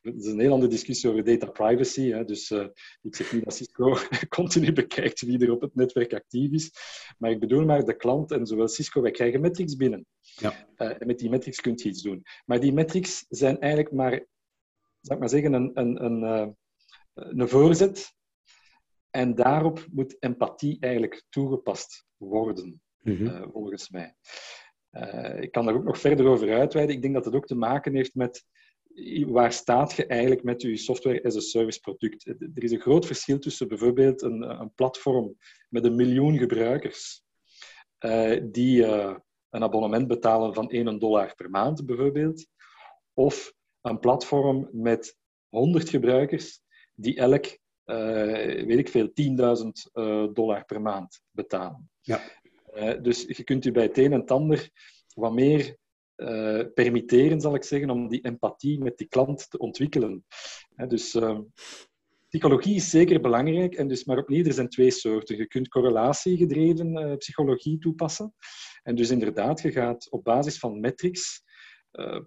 [0.00, 2.10] dat is een heel andere discussie over data privacy.
[2.10, 2.24] Hè.
[2.24, 2.66] Dus uh,
[3.02, 3.96] ik zeg niet dat Cisco
[4.28, 6.72] continu bekijkt wie er op het netwerk actief is.
[7.18, 10.06] Maar ik bedoel maar de klant en zowel Cisco, wij krijgen metrics binnen.
[10.20, 10.68] Ja.
[10.76, 12.22] Uh, en met die metrics kun je iets doen.
[12.44, 14.26] Maar die metrics zijn eigenlijk maar,
[15.00, 16.48] zal ik maar zeggen, een, een, een, uh,
[17.14, 18.16] een voorzet.
[19.10, 23.50] En daarop moet empathie eigenlijk toegepast worden, mm -hmm.
[23.52, 24.14] volgens mij.
[25.40, 26.96] ik kan daar ook nog verder over uitweiden.
[26.96, 28.44] Ik denk dat het ook te maken heeft met
[29.26, 32.26] waar staat je eigenlijk met je software as a service product?
[32.26, 35.36] Er is een groot verschil tussen bijvoorbeeld een, een platform
[35.68, 37.22] met een miljoen gebruikers
[38.00, 39.16] uh, die uh,
[39.50, 42.46] een abonnement betalen van 1 dollar per maand bijvoorbeeld,
[43.12, 45.16] of een platform met
[45.48, 46.60] 100 gebruikers
[46.94, 51.90] die elk, uh, weet ik veel, 10.000 dollar per maand betalen.
[52.00, 52.20] Ja.
[53.02, 54.70] dus je kunt u bij het een en het ander
[55.14, 55.76] wat meer
[56.18, 60.24] uh, permitteren, zal ik zeggen, om die empathie met die klant te ontwikkelen.
[60.88, 61.38] dus uh,
[62.28, 65.36] psychologie is zeker belangrijk, en dus, maar opnieuw, er zijn twee soorten.
[65.36, 68.34] Je kunt correlatiegedreven uh, psychologie toepassen.
[68.82, 71.46] En dus inderdaad, je gaat op basis van metrics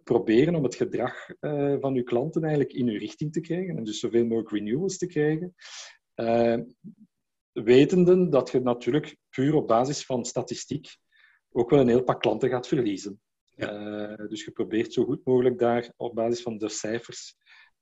[0.04, 1.26] proberen om het gedrag
[1.80, 5.06] van je klanten eigenlijk in je richting te krijgen, en dus zoveel mogelijk renewals te
[5.06, 5.56] krijgen.
[7.52, 10.98] wetende dat je natuurlijk puur op basis van statistiek
[11.52, 13.22] ook wel een heel pak klanten gaat verliezen.
[13.56, 17.36] Eh, dus je probeert zo goed mogelijk daar op basis van de cijfers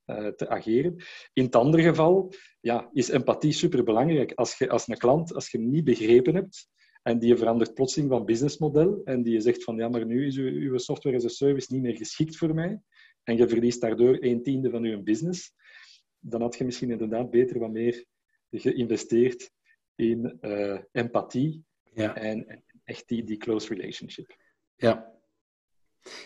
[0.06, 0.96] uh, te ageren.
[1.32, 4.32] In het andere geval ja, is empathie superbelangrijk.
[4.32, 6.68] Als je als een klant, als je hem niet begrepen hebt
[7.02, 10.36] en die verandert plotseling van businessmodel en die je zegt van ja, maar nu is
[10.36, 12.80] uw, uw software as a service niet meer geschikt voor mij
[13.22, 15.52] en je verliest daardoor een tiende van je business,
[16.18, 18.04] dan had je misschien inderdaad beter wat meer
[18.50, 19.50] geïnvesteerd
[19.94, 22.16] in uh, empathie ja.
[22.16, 24.36] en, en, echt die, die close relationship.
[24.76, 25.19] Ja,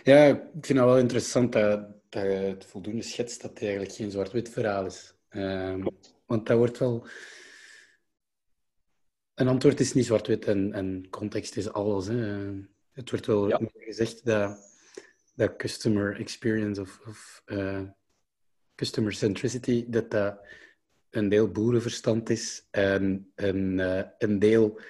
[0.03, 3.93] ja, ik vind het wel interessant dat, dat je het voldoende schetst dat het eigenlijk
[3.93, 5.15] geen zwart-wit verhaal is.
[5.31, 5.87] Um,
[6.27, 7.07] want dat wordt wel...
[9.35, 12.07] Een antwoord is niet zwart-wit en, en context is alles.
[12.07, 12.51] Hè.
[12.93, 13.61] Het wordt wel ja.
[13.75, 14.59] gezegd dat,
[15.35, 17.83] dat customer experience of, of uh,
[18.75, 20.47] customer centricity, dat dat
[21.11, 24.81] een deel boerenverstand is en een, uh, een deel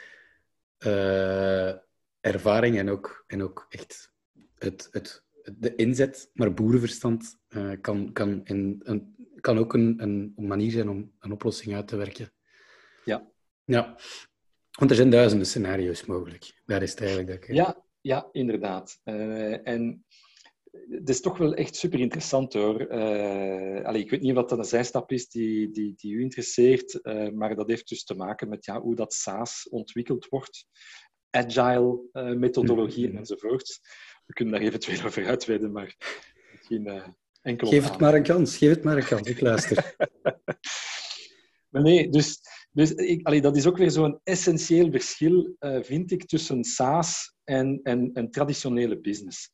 [0.78, 1.72] uh,
[2.20, 4.13] ervaring en ook, en ook echt
[4.64, 5.24] het, het,
[5.58, 10.88] de inzet, maar boerenverstand uh, kan, kan, in, een, kan ook een, een manier zijn
[10.88, 12.32] om een oplossing uit te werken.
[13.04, 13.32] Ja.
[13.64, 13.98] Ja,
[14.70, 16.62] want er zijn duizenden scenario's mogelijk.
[16.66, 17.54] Daar is het eigenlijk dat ik...
[17.54, 19.00] Ja, ja inderdaad.
[19.04, 20.04] Uh, en
[20.88, 22.80] het is toch wel echt super interessant hoor.
[22.80, 26.98] Uh, allee, ik weet niet wat dat een zijstap is die, die, die u interesseert,
[27.02, 30.66] uh, maar dat heeft dus te maken met ja, hoe dat SaaS ontwikkeld wordt,
[31.30, 33.18] agile uh, methodologieën mm-hmm.
[33.18, 33.80] enzovoort
[34.26, 35.96] we kunnen daar eventueel over uitweiden, maar
[36.52, 37.06] misschien uh,
[37.42, 39.94] enkel Geef het maar een kans, geef het maar een kans, ik luister.
[41.70, 46.10] maar nee, dus, dus ik, allee, dat is ook weer zo'n essentieel verschil, uh, vind
[46.10, 49.50] ik, tussen SaaS en, en, en traditionele business.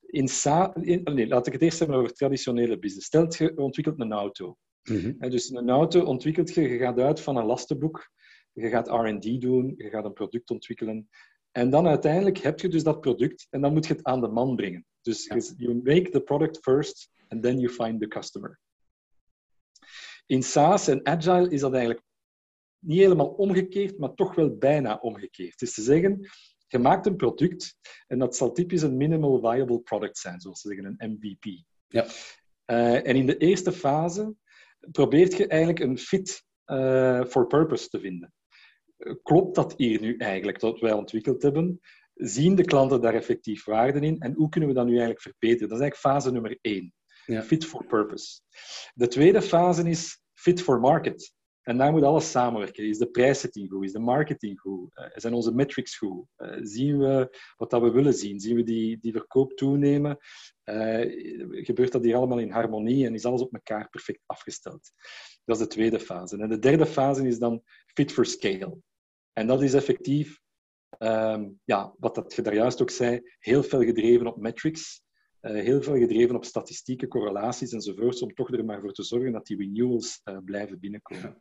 [0.00, 3.06] In SaaS, nee, laat ik het eerst hebben over traditionele business.
[3.06, 4.56] Stel, je ontwikkelt een auto.
[4.82, 5.30] Mm -hmm.
[5.30, 8.10] Dus een auto ontwikkelt je, je gaat uit van een lastenboek,
[8.52, 11.08] je gaat R&D doen, je gaat een product ontwikkelen
[11.56, 14.28] en dan uiteindelijk heb je dus dat product en dan moet je het aan de
[14.28, 14.86] man brengen.
[15.00, 15.36] Dus ja.
[15.56, 18.60] you make the product first and then you find the customer.
[20.26, 22.04] In SaaS en Agile is dat eigenlijk
[22.78, 25.58] niet helemaal omgekeerd, maar toch wel bijna omgekeerd.
[25.58, 26.28] Dus te zeggen,
[26.66, 30.68] je maakt een product en dat zal typisch een minimal viable product zijn, zoals ze
[30.68, 31.44] zeggen, een MVP.
[31.86, 32.06] Ja.
[32.66, 34.34] Uh, en in de eerste fase
[34.90, 38.34] probeert je eigenlijk een fit uh, for purpose te vinden
[39.22, 41.80] klopt dat hier nu eigenlijk, dat wij ontwikkeld hebben?
[42.14, 44.18] Zien de klanten daar effectief waarde in?
[44.18, 45.68] En hoe kunnen we dat nu eigenlijk verbeteren?
[45.68, 46.94] Dat is eigenlijk fase nummer één.
[47.26, 47.42] Ja.
[47.42, 48.40] Fit for purpose.
[48.94, 51.34] De tweede fase is fit for market.
[51.68, 52.84] En daar moet alles samenwerken.
[52.84, 53.84] Is de prijssetting goed?
[53.84, 54.90] Is de marketing goed?
[54.94, 56.26] Uh, zijn onze metrics goed?
[56.38, 58.40] Uh, zien we wat dat we willen zien?
[58.40, 60.16] Zien we die, die verkoop toenemen?
[60.64, 64.92] Uh, gebeurt dat hier allemaal in harmonie en is alles op elkaar perfect afgesteld?
[65.44, 66.38] Dat is de tweede fase.
[66.38, 68.78] En de derde fase is dan fit for scale.
[69.32, 70.40] En dat is effectief,
[70.98, 75.02] um, ja, wat dat je daar juist ook zei, heel veel gedreven op metrics,
[75.54, 79.46] heel veel gedreven op statistieken, correlaties enzovoorts, om toch er maar voor te zorgen dat
[79.46, 81.36] die renewals uh, blijven binnenkomen.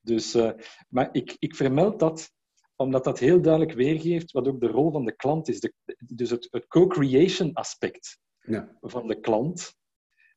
[0.00, 0.50] Dus, uh,
[0.88, 2.32] maar ik, ik vermeld dat
[2.76, 5.60] omdat dat heel duidelijk weergeeft wat ook de rol van de klant is.
[5.60, 8.76] De, dus het, het co-creation aspect ja.
[8.80, 9.74] van de klant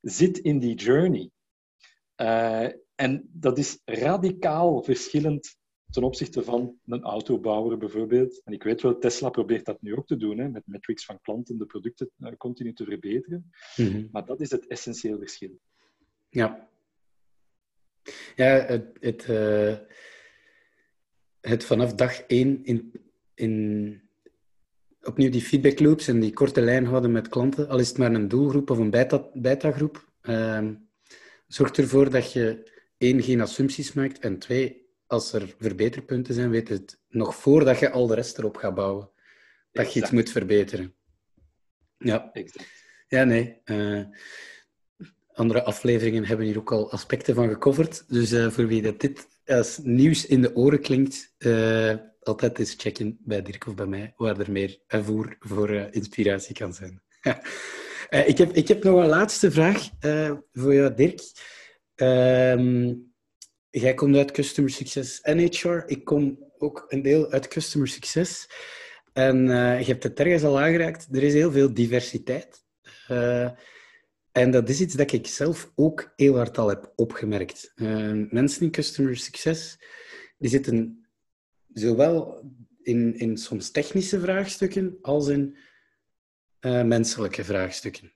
[0.02, 1.32] zit in die journey.
[2.96, 5.58] en dat is radicaal verschillend
[5.94, 8.42] ten opzichte van een autobouwer bijvoorbeeld.
[8.44, 11.22] En ik weet wel, Tesla probeert dat nu ook te doen, hè, met metrics van
[11.22, 13.52] klanten de producten uh, continu te verbeteren.
[13.76, 14.06] Mhm.
[14.12, 15.60] Maar dat is het essentieel verschil.
[16.30, 16.70] Ja.
[18.36, 19.78] Ja, het, het, uh,
[21.42, 22.92] het vanaf dag één in,
[23.34, 24.02] in
[25.02, 28.14] opnieuw die feedback loops en die korte lijn houden met klanten, al is het maar
[28.14, 30.70] een doelgroep of een beta-groep, beta uh,
[31.48, 34.83] zorgt ervoor dat je één, geen assumpties maakt en twee,
[35.14, 39.10] als er verbeterpunten zijn, weet het nog voordat je al de rest erop gaat bouwen,
[39.72, 40.96] dat je iets moet verbeteren.
[41.98, 42.70] Ja, exact.
[43.08, 43.62] ja nee.
[43.66, 44.04] Uh,
[45.34, 48.04] andere afleveringen hebben hier ook al aspecten van gecoverd.
[48.08, 52.76] Dus uh, voor wie dat dit als nieuws in de oren klinkt, uh, altijd eens
[52.78, 57.02] checken bij Dirk of bij mij, waar er meer voer voor inspiratie kan zijn.
[58.32, 59.90] ik, heb, ik heb nog een laatste vraag
[60.52, 61.22] voor jou, Dirk.
[61.96, 62.94] Ehm,
[63.82, 65.84] jij komt uit Customer Success en HR.
[65.86, 68.50] Ik kom ook een deel uit Customer Success.
[69.14, 71.08] En je hebt het ergens al aangeraakt.
[71.12, 72.64] Er is heel veel diversiteit.
[74.34, 77.72] En dat is iets dat ik zelf ook heel hard al heb opgemerkt.
[77.76, 79.78] Uh, mensen in customer success,
[80.38, 81.08] die zitten
[81.74, 82.44] zowel
[82.82, 85.58] in, in soms technische vraagstukken als in
[86.62, 88.14] uh, menselijke vraagstukken.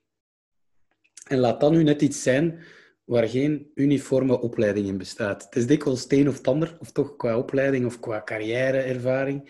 [1.28, 2.63] En laat dat nu net iets zijn
[3.08, 5.43] waar geen uniforme opleiding in bestaat.
[5.43, 9.50] Het is dikwijls steen of tander, of toch qua opleiding of qua carrièreervaring.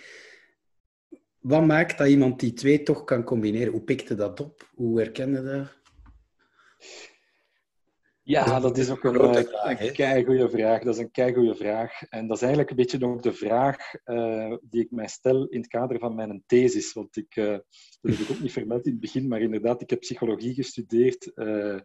[1.40, 3.72] Wat maakt dat iemand die twee toch kan combineren?
[3.72, 4.70] Hoe pikte dat op?
[4.76, 5.76] Hoe herkende dat?
[8.24, 10.84] Ja, dat is ook een, een, vraag, een keigoede vraag.
[10.84, 12.04] Dat is een keigoede vraag.
[12.10, 15.60] En dat is eigenlijk een beetje ook de vraag uh, die ik mij stel in
[15.60, 16.94] het kader van mijn thesis.
[16.94, 17.62] Want ik, uh, dat
[18.02, 21.80] heb ik ook niet vermeld in het begin, maar inderdaad, ik heb psychologie gestudeerd uh,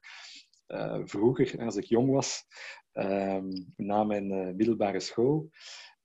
[1.05, 2.45] vroeger, als ik jong was,
[3.77, 5.51] na mijn middelbare school.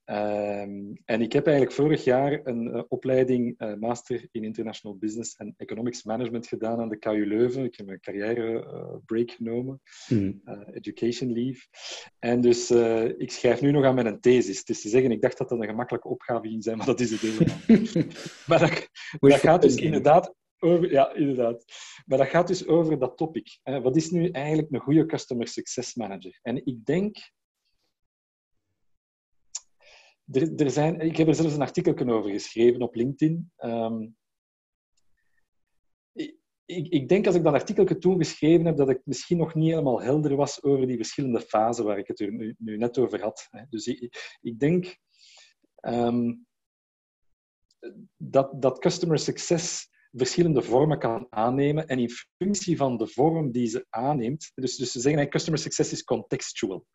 [0.10, 5.54] Um, en ik heb eigenlijk vorig jaar een uh, opleiding Master in International Business and
[5.58, 7.64] Economics Management gedaan aan de KU Leuven.
[7.64, 10.42] Ik heb mijn carrière break genomen, mm.
[10.74, 11.62] education leave.
[12.20, 12.72] En dus
[13.18, 14.64] ik schrijf nu nog aan mijn thesis.
[14.64, 17.12] Is te zeggen, ik dacht dat dat een gemakkelijke opgave ging zijn, maar dat is
[17.12, 17.58] het helemaal
[18.48, 21.66] maar dat, dat gaat dus inderdaad over, ja, inderdaad.
[22.06, 23.60] Maar dat gaat dus over dat topic.
[23.64, 26.40] Wat is nu eigenlijk een goede customer success manager?
[26.42, 27.18] En ik denk
[30.32, 33.52] er, er zijn, ik heb er zelfs een artikel over geschreven op LinkedIn.
[33.58, 34.16] Um,
[36.66, 39.70] ik, ik, denk als ik dat artikel toen geschreven heb, dat ik misschien nog niet
[39.70, 43.50] helemaal helder was over die verschillende fasen waar ik het er nu, net over had.
[43.70, 44.98] Dus ik, ik denk
[45.82, 46.46] um,
[48.18, 53.68] dat, dat customer success verschillende vormen kan aannemen en in functie van de vorm die
[53.68, 54.52] ze aanneemt.
[54.56, 56.86] Dus, dus ze zeggen, customer success is contextual.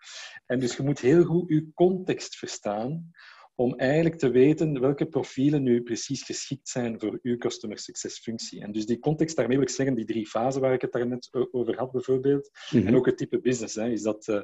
[0.47, 3.11] En dus je moet heel goed je context verstaan
[3.55, 8.61] om eigenlijk te weten welke profielen nu precies geschikt zijn voor uw customer success functie.
[8.61, 11.29] En dus die context, daarmee wil ik zeggen, die drie fasen waar ik het daarnet
[11.51, 12.87] over had bijvoorbeeld, mhm.
[12.87, 13.75] en ook het type business.
[13.75, 13.89] Hè.
[13.89, 14.41] Is dat uh,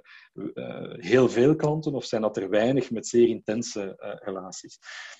[0.55, 4.79] uh, heel veel klanten of zijn dat er weinig met zeer intense uh, relaties?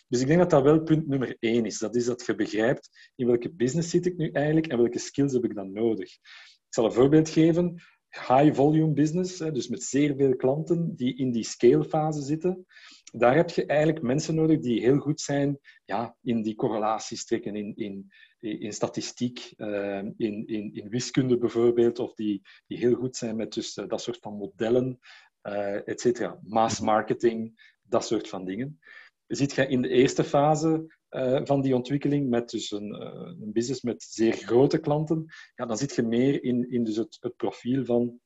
[0.09, 1.79] Dus ik denk dat dat wel punt nummer één is.
[1.79, 5.33] Dat is dat je begrijpt in welke business zit ik nu eigenlijk en welke skills
[5.33, 6.15] heb ik dan nodig.
[6.15, 7.83] Ik zal een voorbeeld geven.
[8.09, 12.67] High volume business, dus met zeer veel klanten die in die scale fase zitten
[13.13, 17.57] daar heb je eigenlijk mensen nodig die heel goed zijn ja, in die correlaties trekken,
[17.57, 23.17] in, in, in statistiek, uh, in, in, in wiskunde bijvoorbeeld, of die, die heel goed
[23.17, 24.99] zijn met dus, uh, dat soort van modellen,
[25.43, 26.39] uh, et cetera.
[26.43, 28.79] Mass marketing, dat soort van dingen.
[29.27, 30.97] Ziet je in de eerste fase
[31.45, 35.95] van die ontwikkeling met dus een, een, business met zeer grote klanten, ja, dan zit
[35.95, 38.21] je meer in, in dus het, het profiel van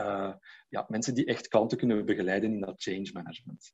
[0.00, 0.34] uh,
[0.68, 3.72] ja, mensen die echt klanten kunnen begeleiden in dat change management.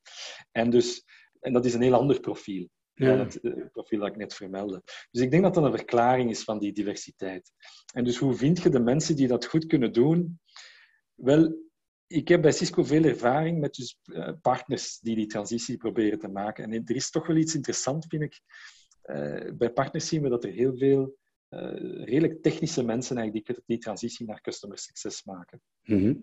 [0.51, 1.05] En, dus,
[1.41, 4.83] en dat is een heel ander profiel dan het eh, profiel dat ik net vermeldde.
[5.11, 7.53] Dus ik denk dat dat een verklaring is van die diversiteit.
[7.95, 10.41] En dus hoe vind je de mensen die dat goed kunnen doen?
[11.15, 11.55] Wel,
[12.07, 16.29] ik heb bij Cisco veel ervaring met dus eh, partners die die transitie proberen te
[16.29, 16.65] maken.
[16.65, 18.41] En er is toch wel iets interessants, vind ik.
[19.59, 21.19] bij partners zien we dat er heel veel
[21.51, 25.61] uh, redelijk technische mensen eigenlijk die, die transitie naar customer success maken.
[25.85, 26.15] Mhm.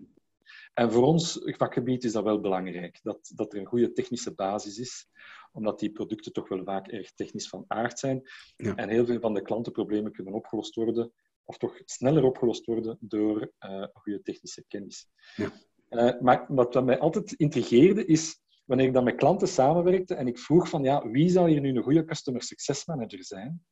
[0.74, 4.78] En voor ons vakgebied is dat wel belangrijk, dat, dat er een goede technische basis
[4.78, 5.08] is,
[5.52, 8.22] omdat die producten toch wel vaak erg technisch van aard zijn.
[8.56, 8.74] Ja.
[8.74, 11.12] En heel veel van de klantenproblemen kunnen opgelost worden,
[11.44, 15.08] of toch sneller opgelost worden door uh, goede technische kennis.
[15.36, 15.52] Ja.
[15.90, 20.38] Uh, maar wat mij altijd intrigeerde is, wanneer ik dan met klanten samenwerkte en ik
[20.38, 23.64] vroeg van, ja, wie zou hier nu een goede customer success manager zijn?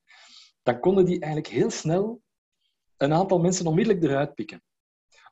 [0.67, 2.23] Dan konden die eigenlijk heel snel
[2.97, 4.63] een aantal mensen onmiddellijk eruit pikken.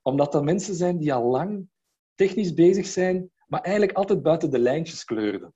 [0.02, 1.68] Omdat dat mensen zijn die al lang
[2.14, 5.54] technisch bezig zijn, maar eigenlijk altijd buiten de lijntjes kleurden.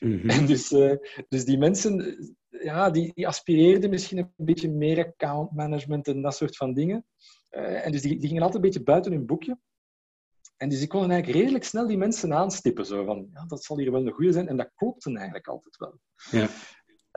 [0.00, 0.28] Mhm.
[0.30, 0.94] En dus, uh,
[1.28, 2.16] dus die mensen,
[2.48, 7.06] ja, die, die, aspireerden misschien een beetje meer account management en dat soort van dingen.
[7.50, 9.58] Uh, en dus die, die gingen altijd een beetje buiten hun boekje.
[10.56, 12.86] En dus die konden eigenlijk redelijk snel die mensen aanstippen.
[12.86, 14.48] Zo van, ja, dat zal hier wel een goede zijn.
[14.48, 16.00] En dat klopte eigenlijk altijd wel.
[16.30, 16.48] Ja.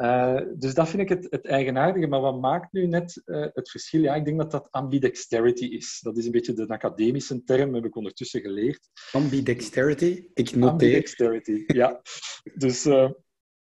[0.02, 2.08] Uh, dus dat vind ik het, het, eigenaardige.
[2.08, 4.02] Maar wat maakt nu net uh, het verschil?
[4.02, 6.00] Ja, ik denk dat dat ambidexterity is.
[6.02, 8.90] Dat is een beetje de academische term, heb ik ondertussen geleerd.
[9.12, 10.28] Ambidexterity?
[10.34, 10.70] Ik noteer.
[10.70, 12.02] Ambidexterity, ja.
[12.54, 13.12] Dus uh,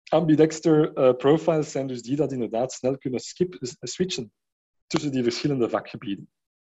[0.10, 4.32] ambidexter profiles zijn dus die dat inderdaad snel kunnen skip, switchen
[4.88, 6.30] tussen die verschillende vakgebieden.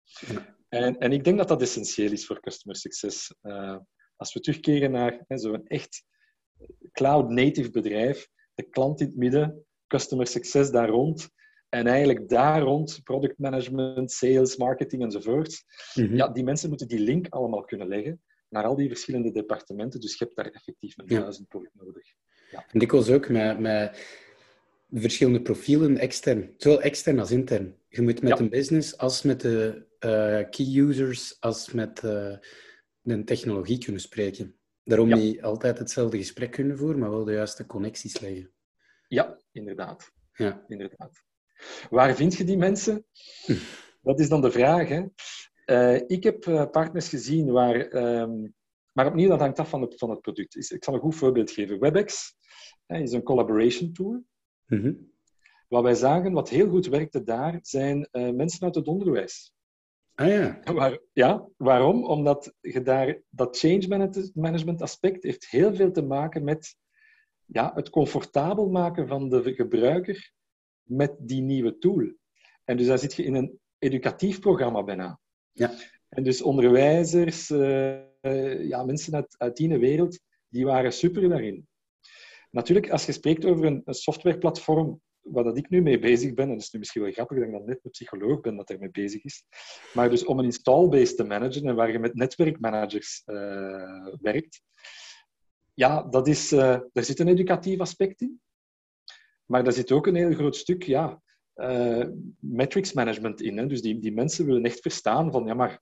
[0.04, 0.56] Ja.
[0.70, 3.34] En, en ik denk dat dat essentieel is voor customer success.
[4.16, 6.04] Als we terugkeren naar zo'n echt
[6.92, 11.30] cloud-native bedrijf, de klant in het midden, customer success daar rond,
[11.70, 15.64] en eigenlijk daar rond product management, sales, marketing enzovoort.
[15.94, 20.00] Mm Ja, die mensen moeten die link allemaal kunnen leggen naar al die verschillende departementen.
[20.00, 21.60] Dus je hebt daar effectief een duizend ja.
[21.74, 22.08] nodig.
[22.52, 22.66] Ja.
[22.72, 23.98] En dikwijls ook met, met
[24.92, 27.76] verschillende profielen extern, zowel extern als intern.
[27.90, 32.38] Je moet met een business als met de uh, key users, als met uh,
[33.02, 34.56] de technologie kunnen spreken.
[34.84, 35.16] Daarom ja.
[35.16, 38.54] niet altijd hetzelfde gesprek kunnen voeren, maar wel de juiste connecties leggen.
[39.08, 40.12] Ja, inderdaad.
[40.34, 40.64] Ja.
[40.68, 41.24] inderdaad.
[41.90, 43.06] Waar vind je die mensen?
[44.02, 44.88] Dat is dan de vraag.
[44.88, 45.04] Hè?
[45.66, 47.94] Uh, ik heb partners gezien waar...
[47.94, 48.56] Um,
[48.92, 50.72] maar opnieuw, dat hangt af van het, van het product.
[50.72, 51.80] Ik zal een goed voorbeeld geven.
[51.80, 52.36] WebEx
[52.86, 54.24] hè, is een collaboration tool.
[54.66, 55.12] Mm
[55.68, 59.54] Wat wij zagen, wat heel goed werkte daar, zijn uh, mensen uit het onderwijs.
[60.16, 60.60] Ah ja.
[60.64, 62.06] Waar, ja, waarom?
[62.06, 66.76] Omdat je daar, dat change management aspect heeft heel veel te maken met
[67.46, 70.32] ja, het comfortabel maken van de gebruiker
[70.84, 72.14] met die nieuwe tool.
[72.64, 75.20] En dus daar zit je in een educatief programma bijna.
[75.52, 75.74] Ja.
[76.10, 81.68] En dus onderwijzers, uh, ja, mensen uit, uit die wereld, die waren super daarin.
[82.50, 86.46] Natuurlijk, als je spreekt over een, een softwareplatform waar dat ik nu mee bezig ben,
[86.46, 88.70] en dat is nu misschien wel grappig dat ik dan net een psycholoog ben dat
[88.70, 89.44] ermee bezig is,
[89.94, 94.62] maar dus om een installbase te managen en waar je met netwerkmanagers uh, werkt,
[95.74, 98.42] ja, dat is, daar zit een educatief aspect in,
[99.46, 101.22] maar daar zit ook een heel groot stuk ja,
[101.56, 102.08] uh,
[102.40, 103.68] metrics management in.
[103.68, 105.82] Dus die, die mensen willen echt verstaan van, ja, maar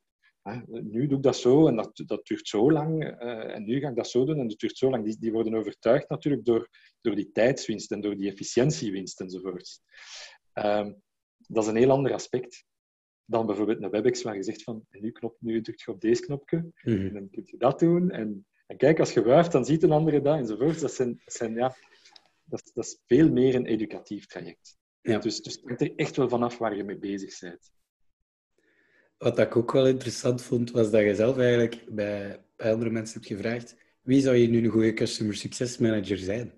[0.67, 3.03] nu doe ik dat zo en dat, dat duurt zo lang.
[3.03, 5.03] Uh, en nu ga ik dat zo doen en dat duurt zo lang.
[5.03, 6.69] Die, die worden overtuigd natuurlijk door,
[7.01, 9.79] door die tijdswinst en door die efficiëntiewinst enzovoort.
[10.53, 11.01] Um,
[11.47, 12.65] dat is een heel ander aspect
[13.25, 16.21] dan bijvoorbeeld een WebEx waar je zegt van nu, knop, nu druk je op deze
[16.21, 18.11] knopje mm en dan kun je dat doen.
[18.11, 20.79] En, en kijk, als je wuift, dan ziet een andere dat enzovoort.
[20.79, 21.75] Dat, zijn, dat, zijn, ja,
[22.43, 24.77] dat, dat is veel meer een educatief traject.
[25.01, 25.19] Ja.
[25.19, 27.71] Dus, dus het hangt er echt wel vanaf waar je mee bezig bent.
[29.21, 33.13] Wat ik ook wel interessant vond, was dat je zelf eigenlijk bij, bij andere mensen
[33.13, 36.53] hebt gevraagd wie zou je nu een goede customer success manager zijn?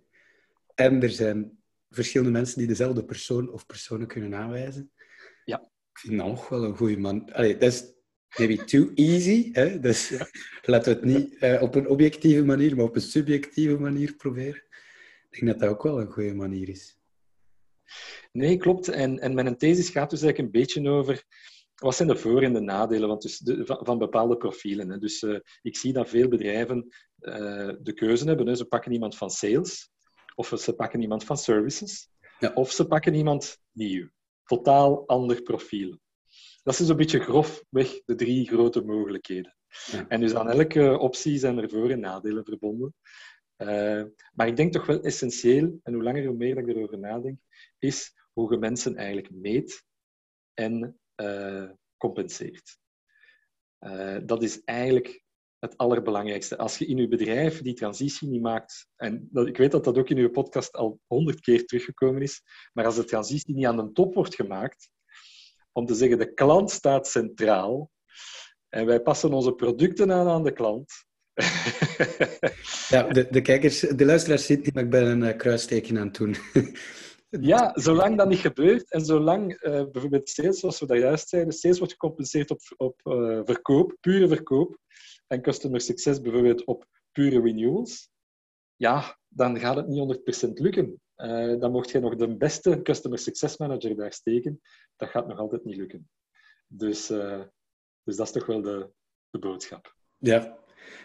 [0.76, 1.58] En er zijn
[1.90, 4.92] verschillende mensen die dezelfde persoon of personen kunnen aanwijzen.
[5.46, 5.60] Ja.
[5.92, 7.34] Ik vind dat nog wel een goede man.
[7.34, 7.84] Allee, dat is
[8.38, 9.50] maybe too easy.
[9.52, 9.80] Hè?
[9.80, 10.28] Dus ja.
[10.72, 14.64] laten we het niet uh, op een objectieve manier, maar op een subjectieve manier proberen.
[15.30, 16.98] Ik denk dat dat ook wel een goede manier is.
[18.32, 18.88] Nee, klopt.
[18.88, 21.24] En, en mijn thesis gaat dus eigenlijk een beetje over
[21.76, 24.90] wat zijn de voor- en de nadelen want dus de, van, van, bepaalde profielen?
[24.90, 24.98] Hè?
[24.98, 26.88] Dus uh, ik zie dat veel bedrijven
[27.20, 28.48] uh, de keuze hebben.
[28.48, 28.56] Hè?
[28.56, 29.90] Ze pakken iemand van sales,
[30.36, 32.10] of ze pakken iemand van services,
[32.40, 32.52] ja.
[32.54, 34.10] of ze pakken iemand nieuw.
[34.44, 35.98] Totaal ander profiel.
[36.64, 39.58] Dat is een beetje grofweg de drie grote mogelijkheden.
[39.92, 40.08] Ja.
[40.08, 42.96] En dus aan elke optie zijn er voor- en nadelen verbonden.
[43.58, 44.04] Uh,
[44.34, 47.40] maar ik denk toch wel essentieel, en hoe langer hoe meer dat ik erover nadenk,
[47.80, 49.84] is hoe je mensen eigenlijk meet
[50.54, 52.78] en uh, compenseert.
[53.80, 55.24] Uh, dat is eigenlijk
[55.60, 56.58] het allerbelangrijkste.
[56.58, 60.10] Als je in je bedrijf die transitie niet maakt, en ik weet dat dat ook
[60.10, 62.42] in uw podcast al honderd keer teruggekomen is,
[62.74, 64.90] maar als de transitie niet aan de top wordt gemaakt,
[65.72, 67.92] om te zeggen de klant staat centraal
[68.70, 70.92] en wij passen onze producten aan aan de klant.
[72.90, 76.08] ja, de, de kijkers, de luisteraars zitten niet, maar ik ben een uh, kruisteken aan
[76.08, 76.36] het doen.
[77.42, 81.54] Ja, zolang dat niet gebeurt en zolang uh, bijvoorbeeld sales, zoals we daar juist zeiden,
[81.54, 84.78] sales wordt gecompenseerd op, op uh, verkoop, pure verkoop,
[85.28, 88.10] en customer success bijvoorbeeld op pure renewals,
[88.76, 91.02] ja, dan gaat het niet 100% lukken.
[91.18, 94.62] Uh, dan mocht je nog de beste customer success manager daar steken,
[94.96, 96.10] dat gaat nog altijd niet lukken.
[96.68, 97.08] Dus,
[98.04, 98.90] dus dat is toch wel de,
[99.30, 99.96] de boodschap.
[100.18, 100.58] Ja,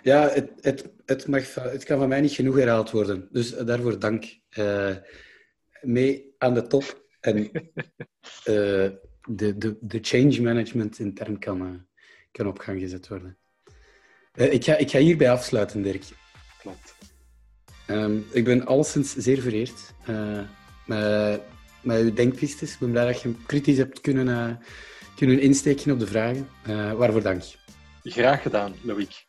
[0.02, 3.28] ja het, het, het, mag, het kan van mij niet genoeg herhaald worden.
[3.30, 4.24] Dus daarvoor dank
[5.80, 7.50] mee aan de top en uh,
[9.38, 11.74] de, de, de change management intern kan, uh,
[12.32, 13.38] kan op gang gezet worden.
[14.34, 16.04] Uh, ik, ga, ik ga hierbij afsluiten, Dirk.
[16.58, 16.94] Klopt.
[17.90, 19.94] Um, ik ben alleszins zeer vereerd
[20.86, 21.40] met,
[21.82, 22.72] met uw denkpistes.
[22.72, 24.58] Ik ben blij dat je kritisch hebt kunnen,
[25.16, 26.48] kunnen insteken op de vragen.
[26.96, 27.42] waarvoor dank.
[28.02, 29.27] Graag gedaan, Loïc.